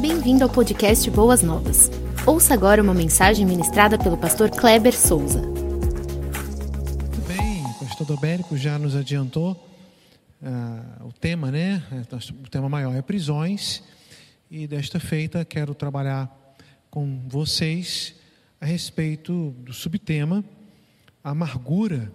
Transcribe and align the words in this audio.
Bem-vindo 0.00 0.42
ao 0.42 0.48
podcast 0.48 1.10
Boas 1.10 1.42
Novas. 1.42 1.90
Ouça 2.26 2.54
agora 2.54 2.82
uma 2.82 2.94
mensagem 2.94 3.44
ministrada 3.44 3.98
pelo 3.98 4.16
pastor 4.16 4.48
Kleber 4.48 4.96
Souza. 4.96 5.42
Muito 5.42 7.20
bem, 7.28 7.62
o 7.66 7.84
pastor 7.84 8.06
Dobérico 8.06 8.56
já 8.56 8.78
nos 8.78 8.96
adiantou 8.96 9.52
uh, 10.40 11.06
o 11.06 11.12
tema, 11.12 11.50
né? 11.50 11.82
O 12.42 12.48
tema 12.48 12.66
maior 12.66 12.96
é 12.96 13.02
prisões. 13.02 13.82
E 14.50 14.66
desta 14.66 14.98
feita 14.98 15.44
quero 15.44 15.74
trabalhar 15.74 16.34
com 16.90 17.20
vocês 17.28 18.14
a 18.58 18.64
respeito 18.64 19.50
do 19.58 19.74
subtema 19.74 20.42
amargura. 21.22 22.10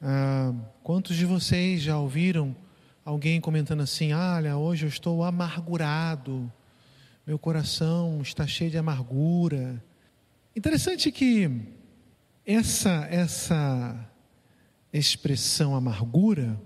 Uh, 0.00 0.58
quantos 0.82 1.16
de 1.16 1.26
vocês 1.26 1.82
já 1.82 1.98
ouviram 1.98 2.56
alguém 3.04 3.42
comentando 3.42 3.82
assim: 3.82 4.14
Olha, 4.14 4.56
hoje 4.56 4.86
eu 4.86 4.88
estou 4.88 5.22
amargurado, 5.22 6.50
meu 7.26 7.38
coração 7.38 8.20
está 8.20 8.46
cheio 8.46 8.70
de 8.70 8.76
amargura. 8.76 9.82
Interessante 10.54 11.10
que 11.10 11.50
essa, 12.44 13.08
essa 13.10 14.10
expressão 14.92 15.74
amargura, 15.74 16.60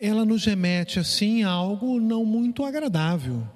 ela 0.00 0.24
nos 0.24 0.44
remete 0.44 0.98
assim 0.98 1.44
a 1.44 1.50
algo 1.50 2.00
não 2.00 2.24
muito 2.24 2.64
agradável. 2.64 3.48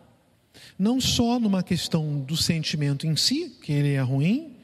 Não 0.78 1.00
só 1.00 1.40
numa 1.40 1.62
questão 1.64 2.20
do 2.20 2.36
sentimento 2.36 3.04
em 3.04 3.16
si, 3.16 3.58
que 3.60 3.72
ele 3.72 3.94
é 3.94 4.00
ruim, 4.00 4.56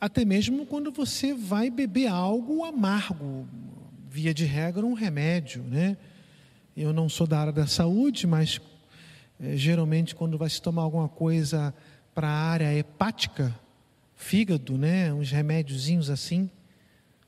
até 0.00 0.24
mesmo 0.24 0.66
quando 0.66 0.90
você 0.90 1.32
vai 1.32 1.70
beber 1.70 2.08
algo 2.08 2.64
amargo, 2.64 3.46
via 4.08 4.34
de 4.34 4.44
regra, 4.44 4.84
um 4.84 4.92
remédio, 4.92 5.62
né? 5.62 5.96
Eu 6.76 6.92
não 6.92 7.08
sou 7.08 7.26
da 7.26 7.40
área 7.40 7.52
da 7.52 7.66
saúde, 7.66 8.26
mas 8.26 8.60
é, 9.40 9.56
geralmente 9.56 10.14
quando 10.14 10.38
vai 10.38 10.48
se 10.48 10.62
tomar 10.62 10.82
alguma 10.82 11.08
coisa 11.08 11.74
para 12.14 12.28
a 12.28 12.50
área 12.50 12.74
hepática, 12.74 13.54
fígado, 14.14 14.76
né? 14.76 15.12
Uns 15.12 15.30
remédiozinhos 15.30 16.10
assim, 16.10 16.50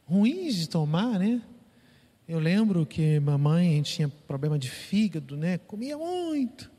ruins 0.07 0.57
de 0.57 0.69
tomar, 0.69 1.19
né? 1.19 1.43
Eu 2.29 2.39
lembro 2.39 2.87
que 2.87 3.19
mamãe 3.21 3.69
a 3.69 3.77
gente 3.77 3.95
tinha 3.95 4.09
problema 4.09 4.59
de 4.59 4.71
fígado, 4.71 5.37
né? 5.37 5.59
Comia 5.59 5.97
muito. 5.99 6.71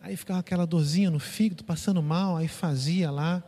Aí 0.00 0.16
ficava 0.16 0.40
aquela 0.40 0.66
dorzinha 0.66 1.10
no 1.10 1.18
fígado, 1.18 1.64
passando 1.64 2.02
mal, 2.02 2.36
aí 2.36 2.48
fazia 2.48 3.10
lá 3.10 3.42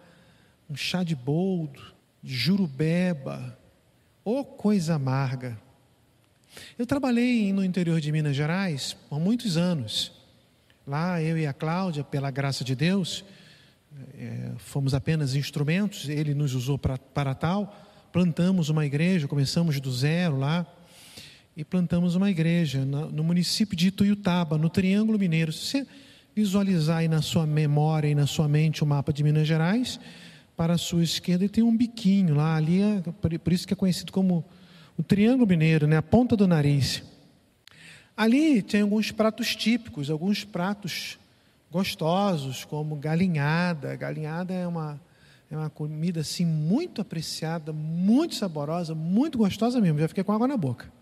um 0.69 0.77
chá 0.77 1.03
de 1.03 1.17
boldo, 1.17 1.83
de 2.23 2.35
jurubeba, 2.35 3.59
ou 4.25 4.41
oh, 4.41 4.45
coisa 4.45 4.95
amarga. 4.95 5.59
Eu 6.79 6.87
trabalhei 6.87 7.53
no 7.53 7.65
interior 7.65 8.01
de 8.01 8.11
Minas 8.11 8.37
Gerais 8.37 8.97
por 9.09 9.21
muitos 9.21 9.57
anos. 9.57 10.13
Lá 10.87 11.23
eu 11.23 11.37
e 11.39 11.47
a 11.47 11.53
Cláudia, 11.53 12.03
pela 12.03 12.31
graça 12.31 12.65
de 12.65 12.75
Deus, 12.75 13.25
é, 14.19 14.53
fomos 14.59 14.95
apenas 14.95 15.35
instrumentos, 15.35 16.09
ele 16.09 16.35
nos 16.35 16.55
usou 16.55 16.79
pra, 16.79 16.99
para 16.99 17.35
tal. 17.35 17.75
Plantamos 18.13 18.69
uma 18.69 18.87
igreja, 18.87 19.29
começamos 19.29 19.81
do 19.81 19.93
zero 19.93 20.39
lá 20.39 20.67
e 21.57 21.65
plantamos 21.65 22.15
uma 22.15 22.31
igreja 22.31 22.85
no 22.85 23.25
município 23.25 23.77
de 23.77 23.89
Ituiutaba, 23.89 24.57
no 24.57 24.71
Triângulo 24.71 25.19
Mineiro. 25.19 25.53
Se 25.53 25.67
você 25.67 25.87
visualizar 26.35 26.99
aí 26.99 27.09
na 27.09 27.21
sua 27.21 27.47
memória 27.47 28.09
e 28.09 28.15
na 28.15 28.27
sua 28.27 28.49
mente 28.49 28.83
o 28.83 28.87
mapa 28.87 29.13
de 29.13 29.25
Minas 29.25 29.47
Gerais, 29.47 29.99
para 30.57 30.75
a 30.75 30.79
sua 30.79 31.03
esquerda 31.03 31.49
tem 31.49 31.65
um 31.65 31.77
biquinho 31.77 32.35
lá, 32.35 32.57
ali 32.57 32.81
é, 32.81 33.03
por 33.39 33.53
isso 33.53 33.67
que 33.67 33.73
é 33.73 33.77
conhecido 33.77 34.13
como 34.13 34.45
o 34.99 35.03
Triângulo 35.05 35.47
Mineiro, 35.47 35.87
né, 35.87 35.97
a 35.97 36.03
ponta 36.03 36.37
do 36.37 36.49
nariz. 36.49 37.05
Ali 38.17 38.61
tem 38.61 38.81
alguns 38.81 39.13
pratos 39.13 39.55
típicos, 39.55 40.11
alguns 40.11 40.43
pratos 40.43 41.17
gostosos, 41.71 42.65
como 42.65 42.97
galinhada. 42.97 43.95
Galinhada 43.95 44.53
é 44.53 44.67
uma, 44.67 45.01
é 45.49 45.57
uma 45.57 45.71
comida 45.71 46.21
assim 46.23 46.45
muito 46.45 47.01
apreciada, 47.01 47.73
muito 47.73 48.35
saborosa, 48.35 48.93
muito 48.93 49.39
gostosa 49.39 49.81
mesmo. 49.81 50.01
Já 50.01 50.09
fiquei 50.09 50.25
com 50.25 50.33
água 50.33 50.49
na 50.49 50.57
boca. 50.57 50.93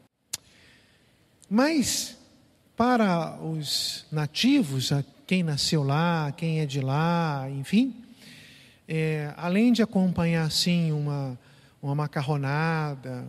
Mas 1.49 2.19
para 2.76 3.38
os 3.43 4.04
nativos, 4.12 4.93
quem 5.26 5.43
nasceu 5.43 5.82
lá, 5.82 6.31
quem 6.37 6.60
é 6.60 6.66
de 6.66 6.82
lá, 6.82 7.49
enfim, 7.49 7.94
é, 8.87 9.32
além 9.38 9.72
de 9.72 9.82
acompanhar 9.82 10.44
assim 10.44 10.93
uma, 10.93 11.38
uma 11.81 11.94
macarronada, 11.94 13.26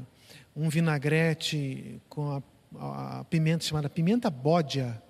um 0.57 0.69
vinagrete 0.69 2.01
com 2.09 2.41
a, 2.79 3.19
a 3.19 3.23
pimenta 3.25 3.63
chamada 3.63 3.87
pimenta 3.87 4.27
bódia. 4.27 5.01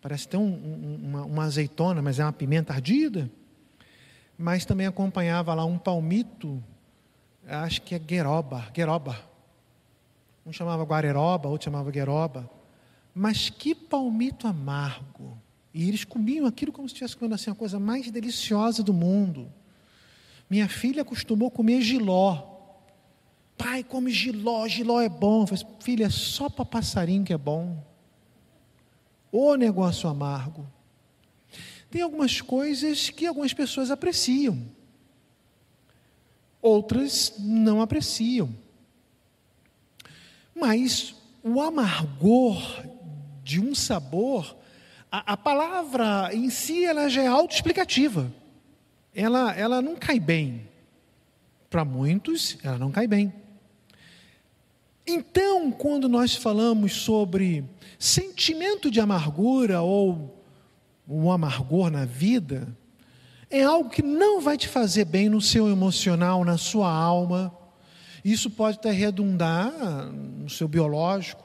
Parece 0.00 0.28
ter 0.28 0.36
um, 0.36 0.42
um, 0.42 1.00
uma, 1.02 1.24
uma, 1.24 1.44
azeitona, 1.44 2.00
mas 2.00 2.20
é 2.20 2.24
uma 2.24 2.32
pimenta 2.32 2.72
ardida. 2.72 3.28
Mas 4.38 4.64
também 4.64 4.86
acompanhava 4.86 5.52
lá 5.54 5.64
um 5.64 5.76
palmito, 5.76 6.62
acho 7.46 7.82
que 7.82 7.96
é 7.96 7.98
gueroba, 7.98 8.68
gueroba. 8.72 9.18
Um 10.46 10.52
chamava 10.52 10.84
guareroba, 10.84 11.48
outro 11.48 11.64
chamava 11.64 11.90
gueroba. 11.90 12.48
Mas 13.12 13.50
que 13.50 13.74
palmito 13.74 14.46
amargo. 14.46 15.36
E 15.74 15.88
eles 15.88 16.04
comiam 16.04 16.46
aquilo 16.46 16.70
como 16.72 16.88
se 16.88 16.94
estivesse 16.94 17.16
comendo 17.16 17.34
assim, 17.34 17.50
a 17.50 17.54
coisa 17.54 17.78
mais 17.78 18.10
deliciosa 18.10 18.82
do 18.82 18.92
mundo. 18.92 19.50
Minha 20.48 20.68
filha 20.68 21.02
acostumou 21.02 21.50
comer 21.50 21.80
giló. 21.80 22.51
Pai, 23.62 23.84
come 23.84 24.10
giló, 24.10 24.66
giló 24.66 25.00
é 25.00 25.08
bom. 25.08 25.46
Falei, 25.46 25.64
filha, 25.78 26.06
é 26.06 26.10
só 26.10 26.48
para 26.48 26.64
passarinho 26.64 27.24
que 27.24 27.32
é 27.32 27.38
bom. 27.38 27.80
Ô 29.30 29.54
negócio 29.54 30.08
amargo. 30.08 30.66
Tem 31.88 32.02
algumas 32.02 32.40
coisas 32.40 33.08
que 33.08 33.24
algumas 33.24 33.52
pessoas 33.52 33.90
apreciam, 33.90 34.58
outras 36.60 37.34
não 37.38 37.80
apreciam. 37.80 38.52
Mas 40.54 41.14
o 41.44 41.60
amargor 41.60 42.84
de 43.44 43.60
um 43.60 43.74
sabor, 43.74 44.56
a, 45.10 45.34
a 45.34 45.36
palavra 45.36 46.30
em 46.32 46.50
si 46.50 46.84
ela 46.84 47.08
já 47.08 47.22
é 47.22 47.26
autoexplicativa. 47.28 48.32
Ela, 49.14 49.54
ela 49.54 49.80
não 49.80 49.94
cai 49.94 50.18
bem. 50.18 50.68
Para 51.70 51.84
muitos, 51.84 52.58
ela 52.64 52.78
não 52.78 52.90
cai 52.90 53.06
bem. 53.06 53.41
Então, 55.06 55.70
quando 55.72 56.08
nós 56.08 56.34
falamos 56.36 56.94
sobre 56.94 57.64
sentimento 57.98 58.90
de 58.90 59.00
amargura 59.00 59.82
ou 59.82 60.42
um 61.08 61.30
amargor 61.30 61.90
na 61.90 62.04
vida, 62.04 62.68
é 63.50 63.62
algo 63.62 63.88
que 63.90 64.02
não 64.02 64.40
vai 64.40 64.56
te 64.56 64.68
fazer 64.68 65.04
bem 65.04 65.28
no 65.28 65.40
seu 65.40 65.68
emocional, 65.68 66.44
na 66.44 66.56
sua 66.56 66.88
alma. 66.90 67.52
Isso 68.24 68.48
pode 68.48 68.78
até 68.78 68.92
redundar 68.92 69.72
no 69.72 70.48
seu 70.48 70.68
biológico, 70.68 71.44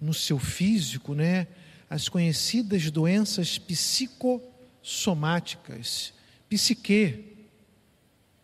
no 0.00 0.12
seu 0.12 0.36
físico, 0.38 1.14
né? 1.14 1.46
As 1.88 2.08
conhecidas 2.08 2.90
doenças 2.90 3.58
psicossomáticas, 3.58 6.12
psique, 6.50 7.36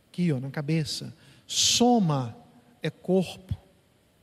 aqui 0.08 0.32
ó, 0.32 0.38
na 0.40 0.50
cabeça, 0.50 1.14
soma 1.46 2.34
é 2.82 2.88
corpo, 2.88 3.54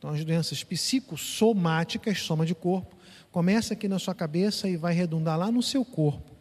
então, 0.02 0.10
as 0.10 0.26
doenças 0.26 0.64
psicossomáticas, 0.64 2.22
soma 2.22 2.44
de 2.44 2.56
corpo, 2.56 2.96
começa 3.32 3.76
aqui 3.76 3.88
na 3.88 4.00
sua 4.00 4.16
cabeça 4.16 4.68
e 4.68 4.76
vai 4.76 4.96
redundar 4.96 5.38
lá 5.38 5.52
no 5.52 5.62
seu 5.62 5.86
corpo. 5.86 6.32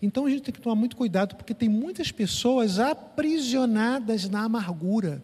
Então, 0.00 0.24
a 0.24 0.30
gente 0.30 0.42
tem 0.42 0.54
que 0.54 0.60
tomar 0.60 0.76
muito 0.76 0.96
cuidado, 0.96 1.34
porque 1.34 1.52
tem 1.52 1.68
muitas 1.68 2.12
pessoas 2.12 2.78
aprisionadas 2.78 4.28
na 4.28 4.44
amargura. 4.44 5.20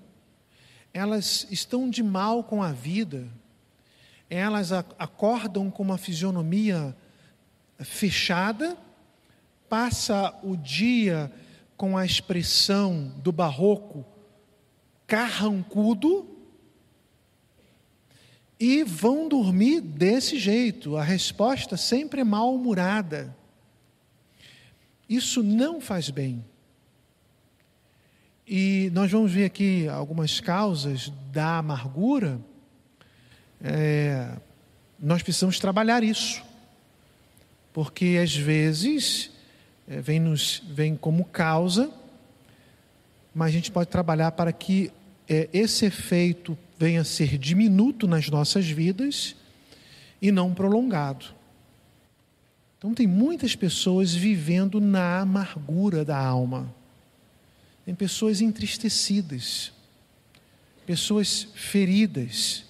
Elas 0.93 1.47
estão 1.53 1.89
de 1.89 2.03
mal 2.03 2.43
com 2.43 2.65
a 2.65 2.73
vida. 2.73 3.29
Elas 4.29 4.73
acordam 4.73 5.71
com 5.71 5.85
uma 5.85 5.97
fisionomia 5.97 6.97
fechada, 7.79 8.77
passa 9.69 10.35
o 10.43 10.57
dia 10.57 11.31
com 11.77 11.97
a 11.97 12.05
expressão 12.05 13.13
do 13.23 13.31
barroco 13.31 14.05
carrancudo, 15.07 16.34
e 18.59 18.83
vão 18.85 19.29
dormir 19.29 19.81
desse 19.81 20.39
jeito. 20.39 20.97
A 20.97 21.03
resposta 21.03 21.77
sempre 21.77 22.21
é 22.21 22.25
mal-humorada. 22.25 23.37
Isso 25.09 25.43
não 25.43 25.81
faz 25.81 26.11
bem. 26.11 26.45
E 28.47 28.91
nós 28.93 29.11
vamos 29.11 29.33
ver 29.33 29.47
aqui 29.47 29.89
algumas 29.89 30.41
causas 30.41 31.11
da 31.33 31.59
amargura. 31.59 32.39
É, 33.63 34.37
nós 34.99 35.23
precisamos 35.23 35.59
trabalhar 35.59 36.03
isso, 36.03 36.43
porque 37.73 38.19
às 38.23 38.37
vezes 38.37 39.31
é, 39.89 40.01
vem, 40.01 40.21
nos, 40.21 40.63
vem 40.67 40.95
como 40.95 41.25
causa, 41.25 41.91
mas 43.35 43.49
a 43.49 43.53
gente 43.53 43.71
pode 43.73 43.89
trabalhar 43.89 44.33
para 44.33 44.53
que 44.53 44.93
é, 45.29 45.49
esse 45.53 45.87
efeito 45.87 46.57
venha 46.79 47.01
a 47.01 47.05
ser 47.05 47.39
diminuto 47.39 48.07
nas 48.07 48.29
nossas 48.29 48.67
vidas 48.67 49.35
e 50.21 50.31
não 50.31 50.55
prolongado. 50.55 51.27
Então, 52.79 52.93
tem 52.93 53.07
muitas 53.07 53.57
pessoas 53.57 54.15
vivendo 54.15 54.81
na 54.81 55.21
amargura 55.21 56.05
da 56.05 56.19
alma. 56.19 56.73
Tem 57.85 57.95
pessoas 57.95 58.41
entristecidas, 58.41 59.73
pessoas 60.87 61.49
feridas, 61.55 62.65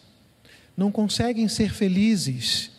não 0.77 0.91
conseguem 0.91 1.49
ser 1.49 1.73
felizes. 1.73 2.71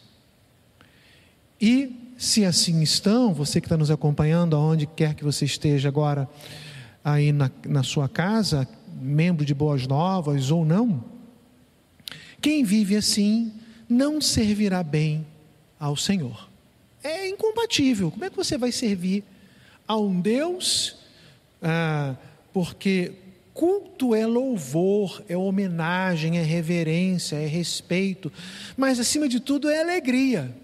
E, 1.59 2.13
se 2.17 2.45
assim 2.45 2.81
estão, 2.81 3.33
você 3.33 3.59
que 3.59 3.67
está 3.67 3.77
nos 3.77 3.91
acompanhando, 3.91 4.55
aonde 4.55 4.85
quer 4.85 5.13
que 5.13 5.23
você 5.23 5.45
esteja 5.45 5.89
agora, 5.89 6.29
aí 7.03 7.31
na, 7.31 7.51
na 7.67 7.83
sua 7.83 8.07
casa, 8.07 8.67
membro 8.95 9.45
de 9.45 9.53
Boas 9.53 9.85
Novas 9.85 10.51
ou 10.51 10.65
não, 10.65 11.03
quem 12.41 12.63
vive 12.63 12.95
assim 12.95 13.51
não 13.89 14.21
servirá 14.21 14.83
bem 14.83 15.25
ao 15.79 15.95
Senhor. 15.95 16.49
É 17.03 17.27
incompatível. 17.27 18.09
Como 18.09 18.25
é 18.25 18.29
que 18.29 18.35
você 18.35 18.57
vai 18.57 18.71
servir 18.71 19.23
a 19.87 19.95
um 19.95 20.19
Deus? 20.19 20.97
Ah, 21.61 22.15
porque 22.53 23.13
culto 23.53 24.13
é 24.13 24.25
louvor, 24.25 25.23
é 25.29 25.37
homenagem, 25.37 26.37
é 26.37 26.41
reverência, 26.41 27.37
é 27.37 27.47
respeito, 27.47 28.31
mas 28.75 28.99
acima 28.99 29.27
de 29.29 29.39
tudo 29.39 29.69
é 29.69 29.81
alegria. 29.81 30.55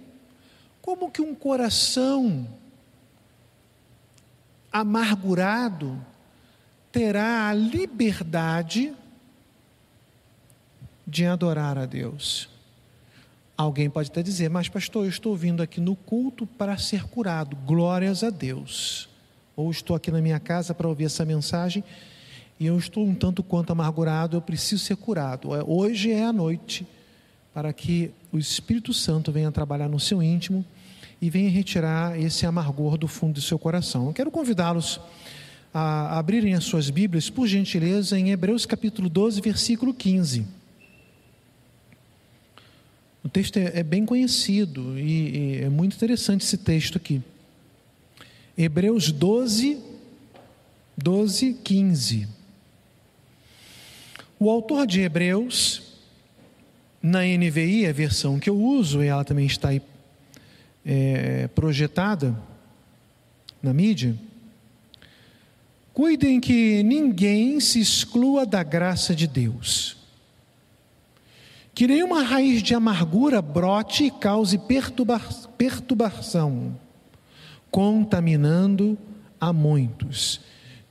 Como 0.82 1.10
que 1.10 1.22
um 1.22 1.34
coração 1.34 2.48
amargurado 4.72 6.00
terá 6.92 7.50
a 7.50 7.54
liberdade 7.54 8.94
de 11.08 11.26
adorar 11.26 11.78
a 11.78 11.86
Deus. 11.86 12.50
Alguém 13.58 13.90
pode 13.90 14.10
até 14.10 14.24
dizer, 14.24 14.50
mas 14.50 14.68
pastor, 14.68 15.06
eu 15.06 15.10
estou 15.10 15.36
vindo 15.36 15.62
aqui 15.62 15.80
no 15.80 15.96
culto 15.96 16.48
para 16.48 16.78
ser 16.78 17.04
curado, 17.04 17.56
glórias 17.56 18.24
a 18.24 18.30
Deus. 18.30 19.08
Ou 19.56 19.70
estou 19.70 19.96
aqui 19.96 20.10
na 20.10 20.22
minha 20.22 20.40
casa 20.40 20.74
para 20.74 20.88
ouvir 20.88 21.06
essa 21.06 21.24
mensagem 21.26 21.84
e 22.60 22.66
eu 22.68 22.78
estou 22.78 23.04
um 23.06 23.16
tanto 23.16 23.42
quanto 23.42 23.72
amargurado, 23.72 24.38
eu 24.38 24.42
preciso 24.42 24.84
ser 24.84 24.96
curado. 24.96 25.56
É, 25.56 25.64
hoje 25.66 26.12
é 26.12 26.24
a 26.24 26.32
noite 26.32 26.86
para 27.54 27.74
que 27.74 28.12
o 28.32 28.38
Espírito 28.38 28.94
Santo 28.94 29.32
venha 29.32 29.52
trabalhar 29.52 29.90
no 29.90 30.00
seu 30.00 30.22
íntimo 30.22 30.64
e 31.22 31.30
venha 31.30 31.50
retirar 31.50 32.20
esse 32.20 32.46
amargor 32.46 32.98
do 32.98 33.08
fundo 33.08 33.34
do 33.34 33.42
seu 33.42 33.60
coração. 33.60 34.08
Eu 34.08 34.14
quero 34.14 34.32
convidá-los 34.32 35.00
a 35.74 36.18
abrirem 36.18 36.54
as 36.54 36.66
suas 36.66 36.90
Bíblias, 36.90 37.30
por 37.30 37.48
gentileza, 37.48 38.20
em 38.20 38.32
Hebreus 38.32 38.66
capítulo 38.66 39.08
12, 39.08 39.40
versículo 39.42 39.94
15. 39.94 40.46
O 43.24 43.30
texto 43.30 43.58
é, 43.58 43.80
é 43.80 43.84
bem 43.84 44.06
conhecido 44.06 44.98
e, 45.00 45.30
e 45.30 45.62
é 45.62 45.70
muito 45.70 45.96
interessante 45.96 46.44
esse 46.44 46.58
texto 46.58 46.98
aqui. 46.98 47.22
Hebreus 48.58 49.12
12, 49.12 49.80
12, 50.98 51.54
15. 51.64 52.28
O 54.38 54.50
autor 54.50 54.86
de 54.86 55.02
Hebreus, 55.02 55.84
na 57.02 57.22
NVI, 57.22 57.86
a 57.86 57.94
versão 57.94 58.40
que 58.40 58.50
eu 58.50 58.60
uso, 58.60 59.04
e 59.04 59.08
ela 59.08 59.24
também 59.24 59.46
está 59.46 59.70
aí 59.70 59.82
é, 60.86 61.48
projetada 61.50 62.36
na 63.62 63.74
mídia, 63.74 64.18
Cuidem 66.02 66.40
que 66.40 66.82
ninguém 66.82 67.60
se 67.60 67.80
exclua 67.80 68.44
da 68.44 68.64
graça 68.64 69.14
de 69.14 69.28
Deus. 69.28 69.96
Que 71.76 71.86
nenhuma 71.86 72.24
raiz 72.24 72.64
de 72.64 72.74
amargura 72.74 73.40
brote 73.40 74.06
e 74.06 74.10
cause 74.10 74.58
perturba 74.58 75.22
perturbação, 75.60 76.76
contaminando 77.70 78.98
a 79.40 79.54
muitos. 79.54 80.42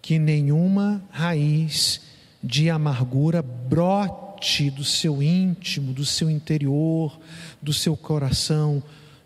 Que 0.01 0.17
nenhuma 0.17 1.03
raiz 1.11 2.03
de 2.41 2.71
amargura 2.71 3.43
brote 3.43 4.71
do 4.71 4.85
seu 4.85 5.21
íntimo, 5.21 5.93
do 5.93 6.05
seu 6.05 6.31
interior, 6.31 7.19
do 7.61 7.73
seu 7.73 7.97
coração, 7.97 8.81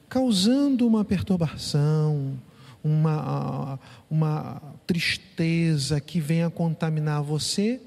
causando 0.08 0.86
uma 0.86 1.04
perturbação, 1.04 2.38
uma, 2.84 3.80
uma 4.10 4.62
tristeza 4.86 5.98
que 6.00 6.20
venha 6.20 6.50
contaminar 6.50 7.22
você 7.22 7.80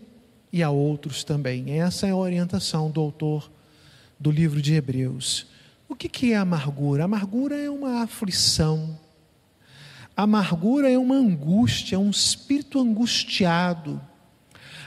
e 0.51 0.63
a 0.63 0.71
outros 0.71 1.23
também. 1.23 1.79
Essa 1.79 2.07
é 2.07 2.09
a 2.09 2.15
orientação 2.15 2.89
do 2.89 2.99
autor 2.99 3.51
do 4.19 4.31
livro 4.31 4.59
de 4.59 4.73
Hebreus. 4.73 5.45
O 5.87 5.95
que, 5.95 6.09
que 6.09 6.33
é 6.33 6.37
amargura? 6.37 7.03
Amargura 7.03 7.55
é 7.55 7.69
uma 7.69 8.01
aflição. 8.01 8.97
Amargura 10.15 10.89
é 10.89 10.97
uma 10.97 11.15
angústia, 11.15 11.95
é 11.95 11.99
um 11.99 12.09
espírito 12.09 12.79
angustiado. 12.79 14.01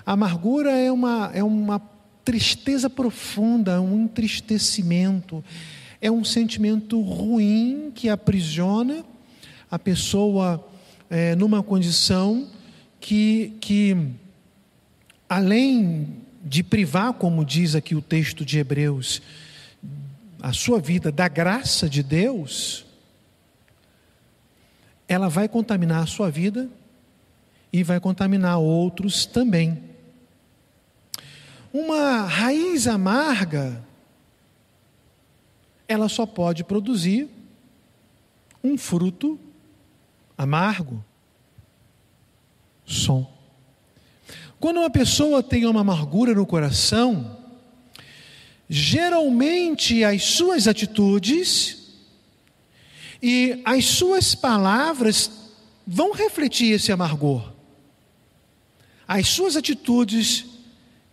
Amargura 0.05 0.73
é 0.73 0.91
uma, 0.91 1.31
é 1.33 1.45
uma 1.45 1.81
tristeza 2.25 2.91
profunda, 2.91 3.81
um 3.81 4.05
entristecimento. 4.05 5.45
É 6.01 6.11
um 6.11 6.25
sentimento 6.25 7.01
ruim 7.01 7.93
que 7.95 8.09
aprisiona 8.09 9.05
a 9.70 9.78
pessoa 9.78 10.67
é, 11.08 11.37
numa 11.37 11.62
condição 11.62 12.49
que, 13.00 13.56
que, 13.61 13.96
além 15.28 16.17
de 16.44 16.62
privar, 16.62 17.12
como 17.12 17.44
diz 17.44 17.75
aqui 17.75 17.94
o 17.94 18.02
texto 18.02 18.44
de 18.44 18.58
Hebreus, 18.58 19.22
a 20.43 20.52
sua 20.52 20.81
vida 20.81 21.12
da 21.12 21.28
graça 21.28 21.88
de 21.88 22.02
Deus, 22.02 22.84
ela 25.06 25.28
vai 25.28 25.49
contaminar 25.49 26.02
a 26.02 26.06
sua 26.06 26.31
vida 26.31 26.69
e 27.72 27.82
vai 27.84 28.00
contaminar 28.00 28.58
outros 28.58 29.26
também. 29.26 29.82
Uma 31.72 32.22
raiz 32.22 32.88
amarga, 32.88 33.84
ela 35.87 36.08
só 36.08 36.26
pode 36.26 36.64
produzir 36.64 37.28
um 38.64 38.76
fruto 38.76 39.38
amargo, 40.41 41.05
som. 42.87 43.31
Quando 44.59 44.79
uma 44.79 44.89
pessoa 44.89 45.43
tem 45.43 45.67
uma 45.67 45.83
amargura 45.83 46.35
no 46.35 46.47
coração, 46.47 47.37
geralmente 48.67 50.03
as 50.03 50.23
suas 50.23 50.67
atitudes 50.67 51.93
e 53.23 53.61
as 53.67 53.85
suas 53.85 54.35
palavras 54.35 55.31
vão 55.87 56.13
refletir 56.13 56.73
esse 56.73 56.91
amargor. 56.91 57.53
As 59.06 59.29
suas 59.29 59.56
atitudes, 59.56 60.47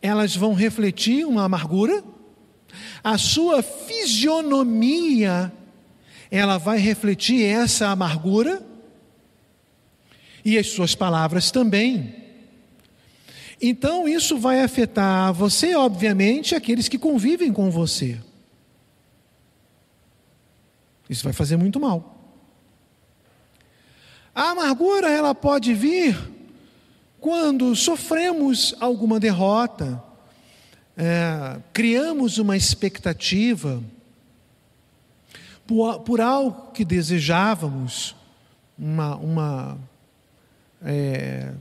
elas 0.01 0.38
vão 0.38 0.53
refletir 0.53 1.25
uma 1.25 1.43
amargura, 1.43 2.01
a 3.03 3.17
sua 3.17 3.62
fisionomia, 3.62 5.51
ela 6.31 6.57
vai 6.57 6.77
refletir 6.77 7.43
essa 7.43 7.88
amargura, 7.88 8.66
e 10.47 10.57
as 10.57 10.67
suas 10.67 10.95
palavras 10.95 11.51
também. 11.51 12.15
Então, 13.61 14.07
isso 14.07 14.37
vai 14.37 14.61
afetar 14.61 15.33
você, 15.33 15.75
obviamente, 15.75 16.55
aqueles 16.55 16.87
que 16.87 16.97
convivem 16.97 17.51
com 17.51 17.69
você. 17.69 18.17
Isso 21.09 21.25
vai 21.25 21.33
fazer 21.33 21.57
muito 21.57 21.81
mal. 21.81 22.31
A 24.33 24.51
amargura, 24.51 25.09
ela 25.09 25.35
pode 25.35 25.73
vir 25.73 26.17
quando 27.19 27.75
sofremos 27.75 28.73
alguma 28.79 29.19
derrota, 29.19 30.01
é, 30.95 31.59
criamos 31.73 32.37
uma 32.37 32.55
expectativa 32.55 33.83
por, 35.65 35.99
por 36.03 36.21
algo 36.21 36.71
que 36.71 36.85
desejávamos, 36.85 38.15
uma, 38.79 39.17
uma 39.17 39.77
é, 40.84 41.53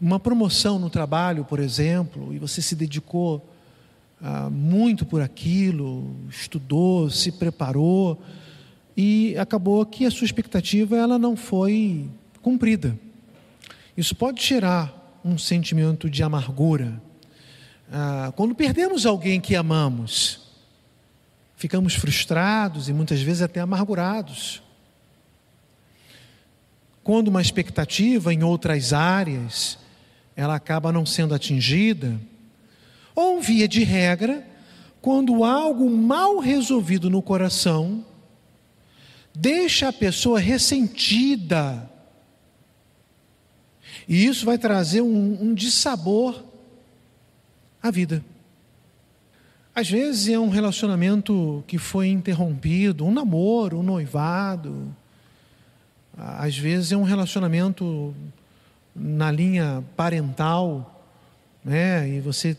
uma 0.00 0.20
promoção 0.20 0.78
no 0.78 0.90
trabalho, 0.90 1.44
por 1.44 1.58
exemplo, 1.58 2.32
e 2.34 2.38
você 2.38 2.60
se 2.60 2.74
dedicou 2.74 3.44
ah, 4.22 4.50
muito 4.50 5.04
por 5.04 5.20
aquilo, 5.20 6.14
estudou, 6.28 7.10
se 7.10 7.32
preparou 7.32 8.20
e 8.96 9.36
acabou 9.38 9.84
que 9.84 10.06
a 10.06 10.10
sua 10.10 10.24
expectativa 10.24 10.96
ela 10.96 11.18
não 11.18 11.36
foi 11.36 12.08
cumprida. 12.42 12.98
Isso 13.96 14.14
pode 14.14 14.42
gerar 14.42 15.20
um 15.24 15.38
sentimento 15.38 16.08
de 16.08 16.22
amargura. 16.22 17.00
Ah, 17.90 18.32
quando 18.36 18.54
perdemos 18.54 19.06
alguém 19.06 19.40
que 19.40 19.56
amamos, 19.56 20.40
ficamos 21.56 21.94
frustrados 21.94 22.88
e 22.88 22.92
muitas 22.92 23.20
vezes 23.22 23.42
até 23.42 23.60
amargurados 23.60 24.62
quando 27.06 27.28
uma 27.28 27.40
expectativa 27.40 28.34
em 28.34 28.42
outras 28.42 28.92
áreas 28.92 29.78
ela 30.34 30.56
acaba 30.56 30.90
não 30.90 31.06
sendo 31.06 31.36
atingida, 31.36 32.20
ou 33.14 33.40
via 33.40 33.68
de 33.68 33.84
regra, 33.84 34.44
quando 35.00 35.44
algo 35.44 35.88
mal 35.88 36.40
resolvido 36.40 37.08
no 37.08 37.22
coração 37.22 38.04
deixa 39.32 39.86
a 39.86 39.92
pessoa 39.92 40.40
ressentida. 40.40 41.88
E 44.08 44.26
isso 44.26 44.44
vai 44.44 44.58
trazer 44.58 45.00
um, 45.00 45.38
um 45.40 45.54
dissabor 45.54 46.42
à 47.80 47.88
vida. 47.88 48.20
Às 49.72 49.88
vezes 49.88 50.26
é 50.28 50.40
um 50.40 50.48
relacionamento 50.48 51.62
que 51.68 51.78
foi 51.78 52.08
interrompido, 52.08 53.06
um 53.06 53.12
namoro, 53.12 53.78
um 53.78 53.84
noivado. 53.84 54.92
Às 56.16 56.56
vezes 56.56 56.92
é 56.92 56.96
um 56.96 57.02
relacionamento 57.02 58.14
na 58.94 59.30
linha 59.30 59.84
parental, 59.96 61.04
né? 61.64 62.08
E 62.08 62.20
você 62.20 62.56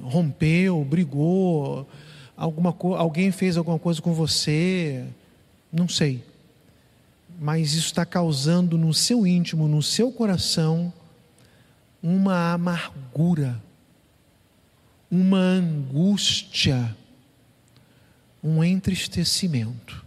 rompeu, 0.00 0.84
brigou, 0.84 1.88
alguma 2.36 2.74
alguém 2.96 3.30
fez 3.30 3.56
alguma 3.56 3.78
coisa 3.78 4.02
com 4.02 4.12
você, 4.12 5.04
não 5.72 5.88
sei. 5.88 6.24
Mas 7.40 7.74
isso 7.74 7.86
está 7.86 8.04
causando 8.04 8.76
no 8.76 8.92
seu 8.92 9.26
íntimo, 9.26 9.68
no 9.68 9.82
seu 9.82 10.10
coração, 10.10 10.92
uma 12.02 12.52
amargura 12.52 13.60
uma 15.12 15.36
angústia, 15.36 16.96
um 18.42 18.64
entristecimento. 18.64 20.01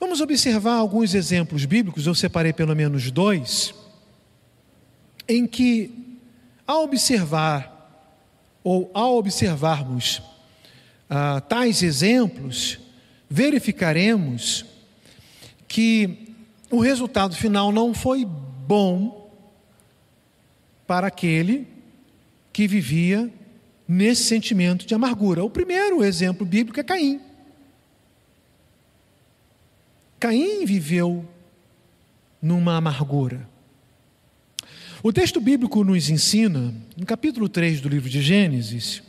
Vamos 0.00 0.22
observar 0.22 0.76
alguns 0.76 1.14
exemplos 1.14 1.66
bíblicos, 1.66 2.06
eu 2.06 2.14
separei 2.14 2.54
pelo 2.54 2.74
menos 2.74 3.10
dois, 3.10 3.74
em 5.28 5.46
que, 5.46 5.90
ao 6.66 6.84
observar, 6.84 8.08
ou 8.64 8.90
ao 8.94 9.18
observarmos 9.18 10.22
ah, 11.08 11.42
tais 11.42 11.82
exemplos, 11.82 12.78
verificaremos 13.28 14.64
que 15.68 16.34
o 16.70 16.80
resultado 16.80 17.36
final 17.36 17.70
não 17.70 17.92
foi 17.92 18.24
bom 18.24 19.30
para 20.86 21.08
aquele 21.08 21.68
que 22.54 22.66
vivia 22.66 23.30
nesse 23.86 24.24
sentimento 24.24 24.86
de 24.86 24.94
amargura. 24.94 25.44
O 25.44 25.50
primeiro 25.50 26.02
exemplo 26.02 26.46
bíblico 26.46 26.80
é 26.80 26.82
Caim. 26.82 27.20
Caim 30.20 30.66
viveu 30.66 31.26
numa 32.42 32.76
amargura. 32.76 33.48
O 35.02 35.10
texto 35.10 35.40
bíblico 35.40 35.82
nos 35.82 36.10
ensina, 36.10 36.74
no 36.94 37.06
capítulo 37.06 37.48
3 37.48 37.80
do 37.80 37.88
livro 37.88 38.10
de 38.10 38.20
Gênesis, 38.20 39.02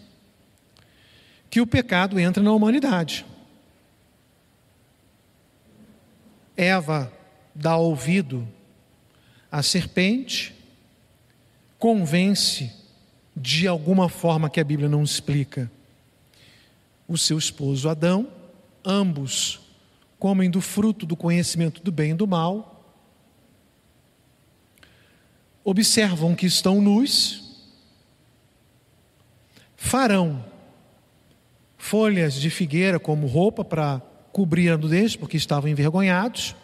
que 1.49 1.59
o 1.59 1.67
pecado 1.67 2.17
entra 2.17 2.41
na 2.41 2.53
humanidade. 2.53 3.25
Eva 6.55 7.11
dá 7.53 7.75
ouvido 7.75 8.47
à 9.51 9.61
serpente, 9.61 10.55
convence 11.77 12.71
de 13.35 13.67
alguma 13.67 14.07
forma 14.07 14.49
que 14.49 14.61
a 14.61 14.63
Bíblia 14.63 14.87
não 14.87 15.03
explica. 15.03 15.69
O 17.05 17.17
seu 17.17 17.37
esposo 17.37 17.89
Adão, 17.89 18.31
ambos 18.85 19.70
comem 20.21 20.51
do 20.51 20.61
fruto 20.61 21.03
do 21.03 21.15
conhecimento 21.15 21.81
do 21.81 21.91
bem 21.91 22.11
e 22.11 22.13
do 22.13 22.27
mal, 22.27 22.85
observam 25.63 26.35
que 26.35 26.45
estão 26.45 26.79
nus, 26.79 27.73
farão 29.75 30.45
folhas 31.75 32.35
de 32.35 32.51
figueira 32.51 32.99
como 32.99 33.25
roupa 33.25 33.65
para 33.65 33.99
cobrir 34.31 34.69
a 34.69 34.77
nudez, 34.77 35.15
porque 35.15 35.37
estavam 35.37 35.71
envergonhados. 35.71 36.55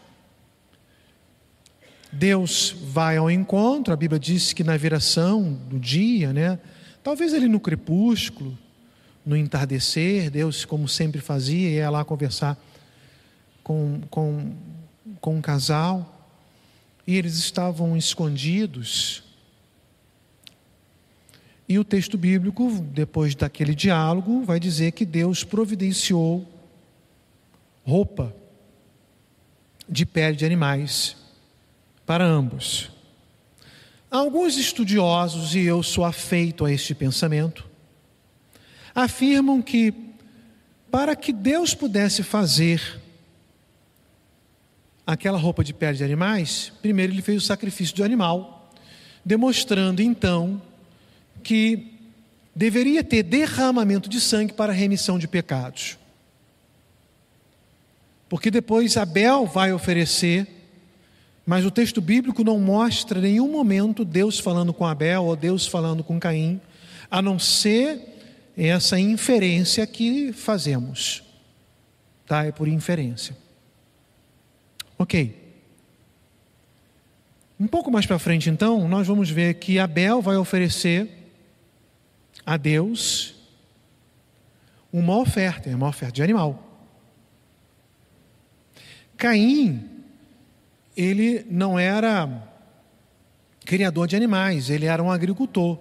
Deus 2.12 2.76
vai 2.80 3.18
ao 3.18 3.32
encontro, 3.32 3.92
a 3.92 3.98
Bíblia 3.98 4.20
diz 4.20 4.54
que 4.54 4.64
na 4.64 4.78
viração 4.78 5.54
do 5.68 5.80
dia, 5.80 6.32
né? 6.32 6.60
Talvez 7.02 7.34
ele 7.34 7.48
no 7.48 7.60
crepúsculo, 7.60 8.56
no 9.26 9.36
entardecer, 9.36 10.30
Deus, 10.30 10.64
como 10.64 10.88
sempre 10.88 11.20
fazia, 11.20 11.72
ia 11.72 11.90
lá 11.90 12.06
conversar 12.06 12.56
com, 13.68 14.00
com, 14.10 14.54
com 15.20 15.36
um 15.36 15.42
casal, 15.42 16.26
e 17.06 17.18
eles 17.18 17.36
estavam 17.36 17.98
escondidos. 17.98 19.24
E 21.68 21.78
o 21.78 21.84
texto 21.84 22.18
bíblico, 22.18 22.72
depois 22.94 23.36
daquele 23.36 23.76
diálogo, 23.76 24.42
vai 24.46 24.58
dizer 24.58 24.94
que 24.94 25.06
Deus 25.06 25.44
providenciou 25.44 26.48
roupa 27.86 28.34
de 29.88 30.06
pele 30.06 30.38
de 30.38 30.46
animais 30.46 31.18
para 32.06 32.24
ambos. 32.24 32.90
Alguns 34.10 34.58
estudiosos, 34.58 35.56
e 35.56 35.60
eu 35.60 35.84
sou 35.84 36.06
afeito 36.06 36.64
a 36.64 36.72
este 36.72 36.96
pensamento, 36.96 37.70
afirmam 38.96 39.62
que 39.62 39.94
para 40.90 41.18
que 41.18 41.34
Deus 41.34 41.74
pudesse 41.74 42.24
fazer 42.24 43.02
aquela 45.08 45.38
roupa 45.38 45.64
de 45.64 45.74
pele 45.74 45.98
de 45.98 46.04
animais, 46.04 46.72
primeiro 46.82 47.14
ele 47.14 47.24
fez 47.24 47.42
o 47.42 47.46
sacrifício 47.46 47.96
do 47.96 48.04
animal, 48.04 48.70
demonstrando 49.26 50.02
então 50.02 50.62
que 51.42 51.94
deveria 52.54 53.04
ter 53.04 53.24
derramamento 53.24 54.08
de 54.10 54.20
sangue 54.20 54.54
para 54.54 54.72
remissão 54.74 55.18
de 55.18 55.28
pecados. 55.28 55.98
Porque 58.28 58.52
depois 58.52 58.98
Abel 58.98 59.48
vai 59.48 59.72
oferecer 59.72 60.58
mas 61.48 61.66
o 61.66 61.72
texto 61.72 62.02
bíblico 62.02 62.44
não 62.44 62.60
mostra 62.60 63.22
nenhum 63.22 63.50
momento 63.50 64.04
Deus 64.04 64.38
falando 64.38 64.74
com 64.74 64.86
Abel 64.86 65.24
ou 65.24 65.34
Deus 65.34 65.66
falando 65.66 66.04
com 66.04 66.20
Caim, 66.20 66.60
a 67.10 67.22
não 67.22 67.40
ser 67.40 68.02
essa 68.58 69.00
inferência 69.00 69.88
que 69.88 70.34
fazemos. 70.34 71.24
Tá? 72.26 72.44
É 72.44 72.52
por 72.52 72.68
inferência. 72.68 73.34
Ok. 74.98 75.36
Um 77.60 77.68
pouco 77.68 77.92
mais 77.92 78.06
para 78.06 78.20
frente, 78.20 78.50
então, 78.50 78.88
nós 78.88 79.08
vamos 79.08 79.30
ver 79.30 79.56
que 79.56 79.80
Abel 79.80 80.22
vai 80.22 80.38
oferecer 80.38 81.10
a 82.46 82.56
Deus 82.56 83.36
uma 84.94 85.18
oferta, 85.18 85.70
é 85.70 85.76
uma 85.76 85.88
oferta 85.88 86.14
de 86.14 86.24
animal. 86.24 86.64
Caim 89.18 89.98
ele 90.98 91.46
não 91.48 91.78
era 91.78 92.28
criador 93.64 94.08
de 94.08 94.16
animais, 94.16 94.72
ele 94.72 94.88
era 94.88 95.04
um 95.04 95.12
agricultor. 95.12 95.78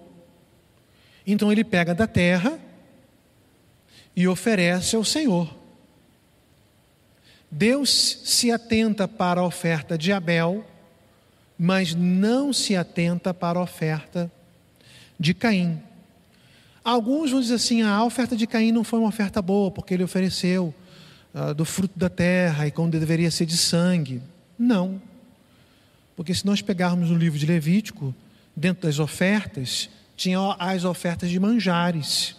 Então 1.25 1.51
ele 1.51 1.63
pega 1.63 1.95
da 1.95 2.05
terra 2.05 2.59
e 4.15 4.27
oferece 4.27 4.95
ao 4.95 5.03
Senhor. 5.03 5.56
Deus 7.49 8.19
se 8.25 8.51
atenta 8.51 9.07
para 9.07 9.41
a 9.41 9.45
oferta 9.45 9.97
de 9.97 10.11
Abel, 10.11 10.65
mas 11.57 11.95
não 11.95 12.53
se 12.53 12.75
atenta 12.75 13.33
para 13.33 13.59
a 13.59 13.63
oferta 13.63 14.31
de 15.19 15.33
Caim. 15.33 15.81
Alguns 16.83 17.31
vão 17.31 17.41
dizer 17.41 17.55
assim: 17.55 17.81
ah, 17.81 17.95
a 17.95 18.05
oferta 18.05 18.35
de 18.35 18.47
Caim 18.47 18.71
não 18.71 18.83
foi 18.83 18.99
uma 18.99 19.09
oferta 19.09 19.41
boa, 19.41 19.69
porque 19.69 19.93
ele 19.93 20.03
ofereceu 20.03 20.73
uh, 21.33 21.53
do 21.53 21.65
fruto 21.65 21.99
da 21.99 22.09
terra 22.09 22.65
e 22.65 22.71
quando 22.71 22.97
deveria 22.97 23.29
ser 23.29 23.45
de 23.45 23.57
sangue. 23.57 24.21
Não. 24.57 25.01
Porque 26.15 26.33
se 26.33 26.45
nós 26.45 26.61
pegarmos 26.61 27.11
o 27.11 27.15
livro 27.15 27.37
de 27.37 27.45
Levítico, 27.45 28.15
dentro 28.55 28.87
das 28.87 28.99
ofertas, 28.99 29.89
tinha 30.15 30.39
as 30.57 30.85
ofertas 30.85 31.29
de 31.29 31.39
manjares, 31.39 32.36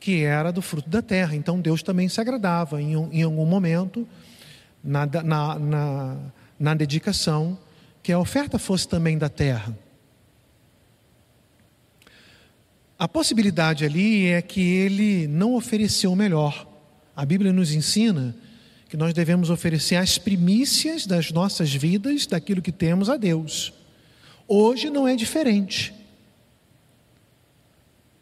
que 0.00 0.22
era 0.22 0.52
do 0.52 0.62
fruto 0.62 0.88
da 0.88 1.02
terra. 1.02 1.34
Então 1.34 1.60
Deus 1.60 1.82
também 1.82 2.08
se 2.08 2.20
agradava 2.20 2.80
em, 2.80 2.92
em 3.12 3.22
algum 3.22 3.46
momento, 3.46 4.06
na, 4.82 5.06
na, 5.06 5.58
na, 5.58 6.16
na 6.58 6.74
dedicação, 6.74 7.58
que 8.02 8.12
a 8.12 8.18
oferta 8.18 8.58
fosse 8.58 8.88
também 8.88 9.18
da 9.18 9.28
terra. 9.28 9.76
A 12.98 13.06
possibilidade 13.06 13.84
ali 13.84 14.26
é 14.26 14.42
que 14.42 14.60
ele 14.60 15.28
não 15.28 15.54
ofereceu 15.54 16.12
o 16.12 16.16
melhor. 16.16 16.66
A 17.14 17.24
Bíblia 17.24 17.52
nos 17.52 17.72
ensina 17.72 18.34
que 18.88 18.96
nós 18.96 19.12
devemos 19.12 19.50
oferecer 19.50 19.96
as 19.96 20.18
primícias 20.18 21.06
das 21.06 21.30
nossas 21.30 21.72
vidas, 21.72 22.26
daquilo 22.26 22.62
que 22.62 22.72
temos 22.72 23.10
a 23.10 23.16
Deus. 23.16 23.72
Hoje 24.48 24.88
não 24.88 25.06
é 25.06 25.14
diferente. 25.14 25.94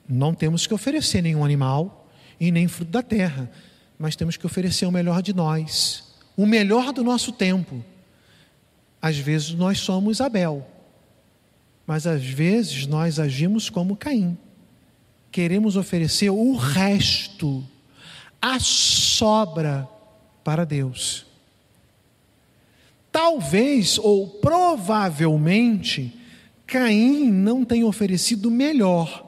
Não 0.08 0.34
temos 0.34 0.66
que 0.66 0.74
oferecer 0.74 1.22
nenhum 1.22 1.44
animal 1.44 2.08
e 2.38 2.50
nem 2.50 2.68
fruto 2.68 2.90
da 2.90 3.02
terra, 3.02 3.50
mas 3.98 4.14
temos 4.14 4.36
que 4.36 4.46
oferecer 4.46 4.86
o 4.86 4.92
melhor 4.92 5.22
de 5.22 5.34
nós, 5.34 6.04
o 6.36 6.46
melhor 6.46 6.92
do 6.92 7.02
nosso 7.02 7.32
tempo. 7.32 7.84
Às 9.00 9.16
vezes 9.18 9.52
nós 9.52 9.78
somos 9.78 10.20
Abel, 10.20 10.66
mas 11.86 12.06
às 12.06 12.24
vezes 12.24 12.86
nós 12.86 13.18
agimos 13.18 13.70
como 13.70 13.96
Caim. 13.96 14.36
Queremos 15.30 15.76
oferecer 15.76 16.30
o 16.30 16.56
resto, 16.56 17.64
a 18.40 18.58
sobra 18.58 19.88
para 20.44 20.64
Deus. 20.64 21.26
talvez 23.16 23.98
ou 23.98 24.28
provavelmente 24.28 26.12
Caim 26.66 27.30
não 27.30 27.64
tenha 27.64 27.86
oferecido 27.86 28.50
melhor. 28.50 29.25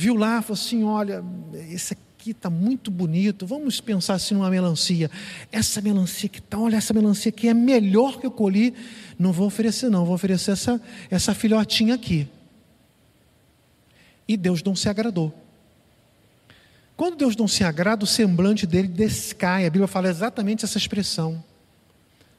Viu 0.00 0.14
lá, 0.14 0.40
falou 0.40 0.54
assim: 0.54 0.84
olha, 0.84 1.24
esse 1.72 1.92
aqui 1.92 2.30
está 2.30 2.48
muito 2.48 2.88
bonito, 2.88 3.44
vamos 3.44 3.80
pensar 3.80 4.14
assim 4.14 4.32
numa 4.32 4.48
melancia. 4.48 5.10
Essa 5.50 5.80
melancia 5.80 6.28
que 6.28 6.38
está, 6.38 6.56
olha, 6.56 6.76
essa 6.76 6.94
melancia 6.94 7.30
aqui 7.30 7.48
é 7.48 7.52
melhor 7.52 8.20
que 8.20 8.24
eu 8.24 8.30
colhi. 8.30 8.72
Não 9.18 9.32
vou 9.32 9.48
oferecer, 9.48 9.90
não, 9.90 10.04
vou 10.04 10.14
oferecer 10.14 10.52
essa, 10.52 10.80
essa 11.10 11.34
filhotinha 11.34 11.96
aqui. 11.96 12.28
E 14.28 14.36
Deus 14.36 14.62
não 14.62 14.76
se 14.76 14.88
agradou. 14.88 15.34
Quando 16.96 17.16
Deus 17.16 17.34
não 17.34 17.48
se 17.48 17.64
agrada, 17.64 18.04
o 18.04 18.06
semblante 18.06 18.68
dele 18.68 18.86
descai. 18.86 19.66
A 19.66 19.70
Bíblia 19.70 19.88
fala 19.88 20.08
exatamente 20.08 20.64
essa 20.64 20.78
expressão. 20.78 21.42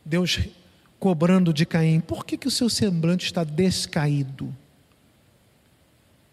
Deus 0.06 0.40
cobrando 0.98 1.54
de 1.54 1.66
Caim: 1.66 2.00
por 2.00 2.26
que, 2.26 2.38
que 2.38 2.48
o 2.48 2.52
seu 2.52 2.70
semblante 2.70 3.26
está 3.26 3.44
descaído? 3.44 4.56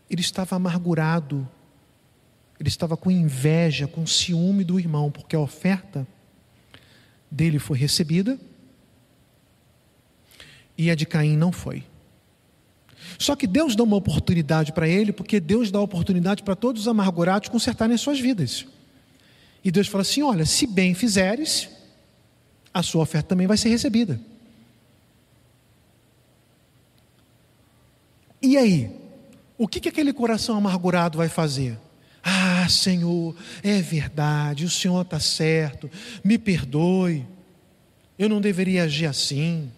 Ele 0.09 0.21
estava 0.21 0.57
amargurado, 0.57 1.49
ele 2.59 2.69
estava 2.69 2.97
com 2.97 3.11
inveja, 3.11 3.87
com 3.87 4.07
ciúme 4.07 4.65
do 4.65 4.79
irmão, 4.79 5.11
porque 5.11 5.37
a 5.37 5.41
oferta 5.41 6.07
dele 7.31 7.59
foi 7.59 7.77
recebida 7.77 8.39
e 10.79 10.91
a 10.91 10.95
de 10.95 11.07
Caim 11.07 11.37
não 11.37 11.53
foi. 11.53 11.85
Só 13.19 13.37
que 13.37 13.47
Deus 13.47 13.75
dá 13.77 13.83
uma 13.83 13.97
oportunidade 13.97 14.73
para 14.73 14.89
ele, 14.89 15.13
porque 15.13 15.41
Deus 15.41 15.71
dá 15.71 15.81
oportunidade 15.81 16.43
para 16.43 16.57
todos 16.57 16.83
os 16.83 16.89
amargurados 16.89 17.49
consertarem 17.49 17.95
as 17.95 18.01
suas 18.01 18.21
vidas. 18.21 18.67
E 19.65 19.71
Deus 19.71 19.87
fala 19.87 20.03
assim: 20.03 20.23
olha, 20.23 20.45
se 20.45 20.67
bem 20.67 20.95
fizeres, 20.95 21.69
a 22.73 22.83
sua 22.83 23.03
oferta 23.03 23.29
também 23.29 23.47
vai 23.47 23.57
ser 23.57 23.69
recebida. 23.69 24.21
E 28.43 28.57
aí? 28.57 28.96
O 29.59 29.67
que, 29.67 29.81
que 29.81 29.89
aquele 29.89 30.13
coração 30.13 30.57
amargurado 30.57 31.19
vai 31.19 31.29
fazer? 31.29 31.79
Ah, 32.23 32.69
Senhor, 32.69 33.35
é 33.63 33.81
verdade, 33.81 34.65
o 34.65 34.71
Senhor 34.71 35.01
está 35.03 35.21
certo, 35.21 35.89
me 36.25 36.37
perdoe, 36.37 37.25
eu 38.19 38.29
não 38.29 38.41
deveria 38.41 38.85
agir 38.85 39.07
assim. 39.07 39.71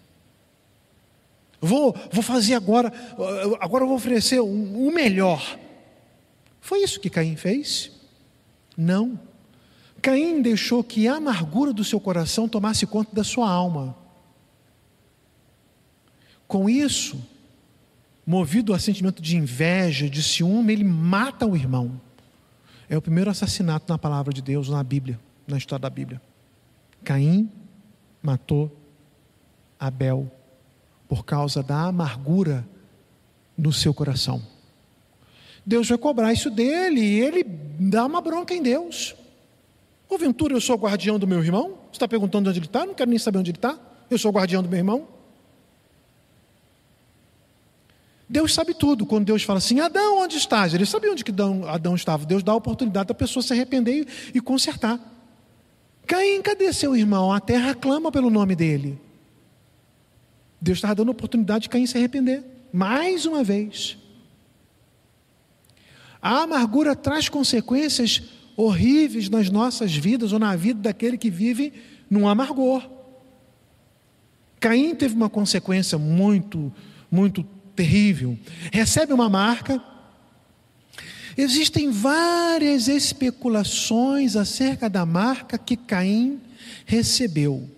Vou, 1.61 1.95
vou 2.11 2.23
fazer 2.23 2.55
agora, 2.55 2.91
agora 3.59 3.85
vou 3.85 3.95
oferecer 3.95 4.39
o, 4.39 4.47
o 4.47 4.91
melhor. 4.91 5.59
Foi 6.61 6.81
isso 6.81 6.99
que 6.99 7.09
Caim 7.09 7.35
fez? 7.35 7.91
Não. 8.75 9.19
Caim 10.01 10.41
deixou 10.41 10.83
que 10.83 11.07
a 11.07 11.15
amargura 11.15 11.73
do 11.73 11.83
seu 11.83 11.99
coração 11.99 12.47
tomasse 12.47 12.85
conta 12.87 13.13
da 13.13 13.23
sua 13.23 13.49
alma. 13.49 13.95
Com 16.47 16.69
isso, 16.69 17.21
movido 18.29 18.75
a 18.75 18.79
sentimento 18.79 19.23
de 19.23 19.35
inveja, 19.35 20.07
de 20.07 20.21
ciúme, 20.21 20.71
ele 20.71 20.83
mata 20.83 21.47
o 21.47 21.55
irmão. 21.55 21.99
É 22.87 22.95
o 22.95 23.01
primeiro 23.01 23.27
assassinato 23.27 23.91
na 23.91 23.97
palavra 23.97 24.31
de 24.31 24.39
Deus, 24.39 24.69
na 24.69 24.83
Bíblia, 24.83 25.19
na 25.47 25.57
história 25.57 25.81
da 25.81 25.89
Bíblia. 25.89 26.21
Caim 27.03 27.49
matou 28.21 28.71
Abel 29.79 30.31
por 31.07 31.25
causa 31.25 31.63
da 31.63 31.85
amargura 31.85 32.63
no 33.57 33.73
seu 33.73 33.95
coração. 33.95 34.39
Deus 35.65 35.89
vai 35.89 35.97
cobrar 35.97 36.31
isso 36.31 36.51
dele 36.51 37.01
e 37.01 37.19
ele 37.21 37.43
dá 37.43 38.05
uma 38.05 38.21
bronca 38.21 38.53
em 38.53 38.61
Deus. 38.61 39.15
Porventura 40.07 40.53
eu 40.53 40.61
sou 40.61 40.77
guardião 40.77 41.17
do 41.17 41.25
meu 41.25 41.43
irmão? 41.43 41.79
Você 41.87 41.93
está 41.93 42.07
perguntando 42.07 42.47
onde 42.47 42.59
ele 42.59 42.67
está? 42.67 42.85
Não 42.85 42.93
quero 42.93 43.09
nem 43.09 43.17
saber 43.17 43.39
onde 43.39 43.49
ele 43.49 43.57
está. 43.57 43.75
Eu 44.07 44.19
sou 44.19 44.31
guardião 44.31 44.61
do 44.61 44.69
meu 44.69 44.77
irmão. 44.77 45.18
Deus 48.29 48.53
sabe 48.53 48.75
tudo. 48.75 49.07
Quando 49.07 49.25
Deus 49.25 49.41
fala 49.41 49.57
assim, 49.57 49.79
Adão, 49.79 50.19
onde 50.19 50.37
estás? 50.37 50.73
Ele 50.73 50.85
sabia 50.85 51.11
onde 51.11 51.23
que 51.23 51.33
Adão 51.67 51.95
estava. 51.95 52.25
Deus 52.25 52.43
dá 52.43 52.51
a 52.51 52.55
oportunidade 52.55 53.07
da 53.07 53.15
pessoa 53.15 53.41
se 53.41 53.51
arrepender 53.51 54.07
e 54.33 54.39
consertar. 54.39 54.99
Caim, 56.05 56.39
cadê 56.41 56.71
seu 56.71 56.95
irmão? 56.95 57.31
A 57.33 57.39
terra 57.39 57.73
clama 57.73 58.11
pelo 58.11 58.29
nome 58.29 58.55
dele. 58.55 59.01
Deus 60.61 60.77
estava 60.77 60.93
dando 60.93 61.07
a 61.07 61.11
oportunidade 61.11 61.63
de 61.63 61.69
Caim 61.69 61.87
se 61.87 61.97
arrepender. 61.97 62.43
Mais 62.71 63.25
uma 63.25 63.43
vez. 63.43 63.97
A 66.21 66.41
amargura 66.43 66.95
traz 66.95 67.29
consequências 67.29 68.21
horríveis 68.55 69.29
nas 69.29 69.49
nossas 69.49 69.95
vidas 69.95 70.33
ou 70.33 70.39
na 70.39 70.55
vida 70.55 70.81
daquele 70.81 71.17
que 71.17 71.29
vive 71.29 71.73
num 72.09 72.27
amargor. 72.27 72.87
Caim 74.59 74.93
teve 74.93 75.15
uma 75.15 75.29
consequência 75.29 75.97
muito, 75.97 76.71
muito 77.09 77.45
terrível. 77.79 78.37
Recebe 78.73 79.13
uma 79.13 79.29
marca. 79.29 79.81
Existem 81.37 81.89
várias 81.89 82.89
especulações 82.89 84.35
acerca 84.35 84.89
da 84.89 85.05
marca 85.05 85.57
que 85.57 85.77
Caim 85.77 86.41
recebeu. 86.85 87.69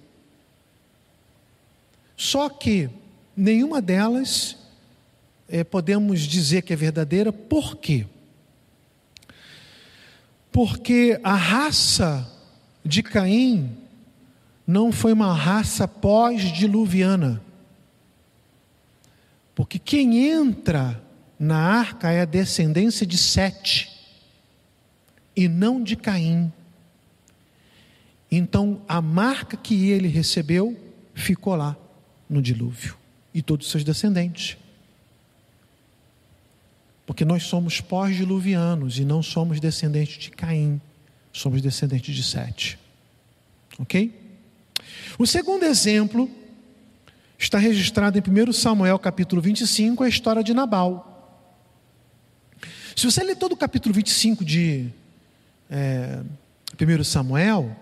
Só 2.17 2.49
que 2.49 2.89
nenhuma 3.37 3.79
delas 3.79 4.57
é, 5.47 5.63
podemos 5.63 6.21
dizer 6.21 6.63
que 6.63 6.73
é 6.73 6.75
verdadeira, 6.75 7.31
por 7.31 7.77
quê? 7.77 8.07
Porque 10.51 11.19
a 11.23 11.35
raça 11.35 12.27
de 12.83 13.03
Caim 13.03 13.77
não 14.65 14.91
foi 14.91 15.13
uma 15.13 15.31
raça 15.35 15.87
pós-diluviana. 15.87 17.50
Porque 19.61 19.77
quem 19.77 20.27
entra 20.27 20.99
na 21.37 21.55
arca 21.55 22.11
é 22.11 22.21
a 22.21 22.25
descendência 22.25 23.05
de 23.05 23.15
Sete 23.15 23.91
e 25.35 25.47
não 25.47 25.83
de 25.83 25.95
Caim. 25.95 26.51
Então 28.31 28.81
a 28.87 28.99
marca 28.99 29.55
que 29.55 29.91
ele 29.91 30.07
recebeu 30.07 30.75
ficou 31.13 31.53
lá 31.55 31.77
no 32.27 32.41
dilúvio 32.41 32.97
e 33.35 33.43
todos 33.43 33.67
os 33.67 33.71
seus 33.71 33.83
descendentes. 33.83 34.57
Porque 37.05 37.23
nós 37.23 37.43
somos 37.43 37.79
pós-diluvianos 37.79 38.97
e 38.97 39.05
não 39.05 39.21
somos 39.21 39.59
descendentes 39.59 40.17
de 40.17 40.31
Caim, 40.31 40.81
somos 41.31 41.61
descendentes 41.61 42.15
de 42.15 42.23
Sete. 42.23 42.79
Ok? 43.77 44.11
O 45.19 45.27
segundo 45.27 45.65
exemplo 45.65 46.27
está 47.43 47.57
registrado 47.57 48.19
em 48.19 48.21
1 48.21 48.53
Samuel 48.53 48.99
capítulo 48.99 49.41
25, 49.41 50.03
a 50.03 50.07
história 50.07 50.43
de 50.43 50.53
Nabal. 50.53 51.07
Se 52.95 53.05
você 53.05 53.23
ler 53.23 53.35
todo 53.35 53.53
o 53.53 53.57
capítulo 53.57 53.95
25 53.95 54.45
de 54.45 54.89
é, 55.67 56.21
1 56.79 57.03
Samuel, 57.03 57.75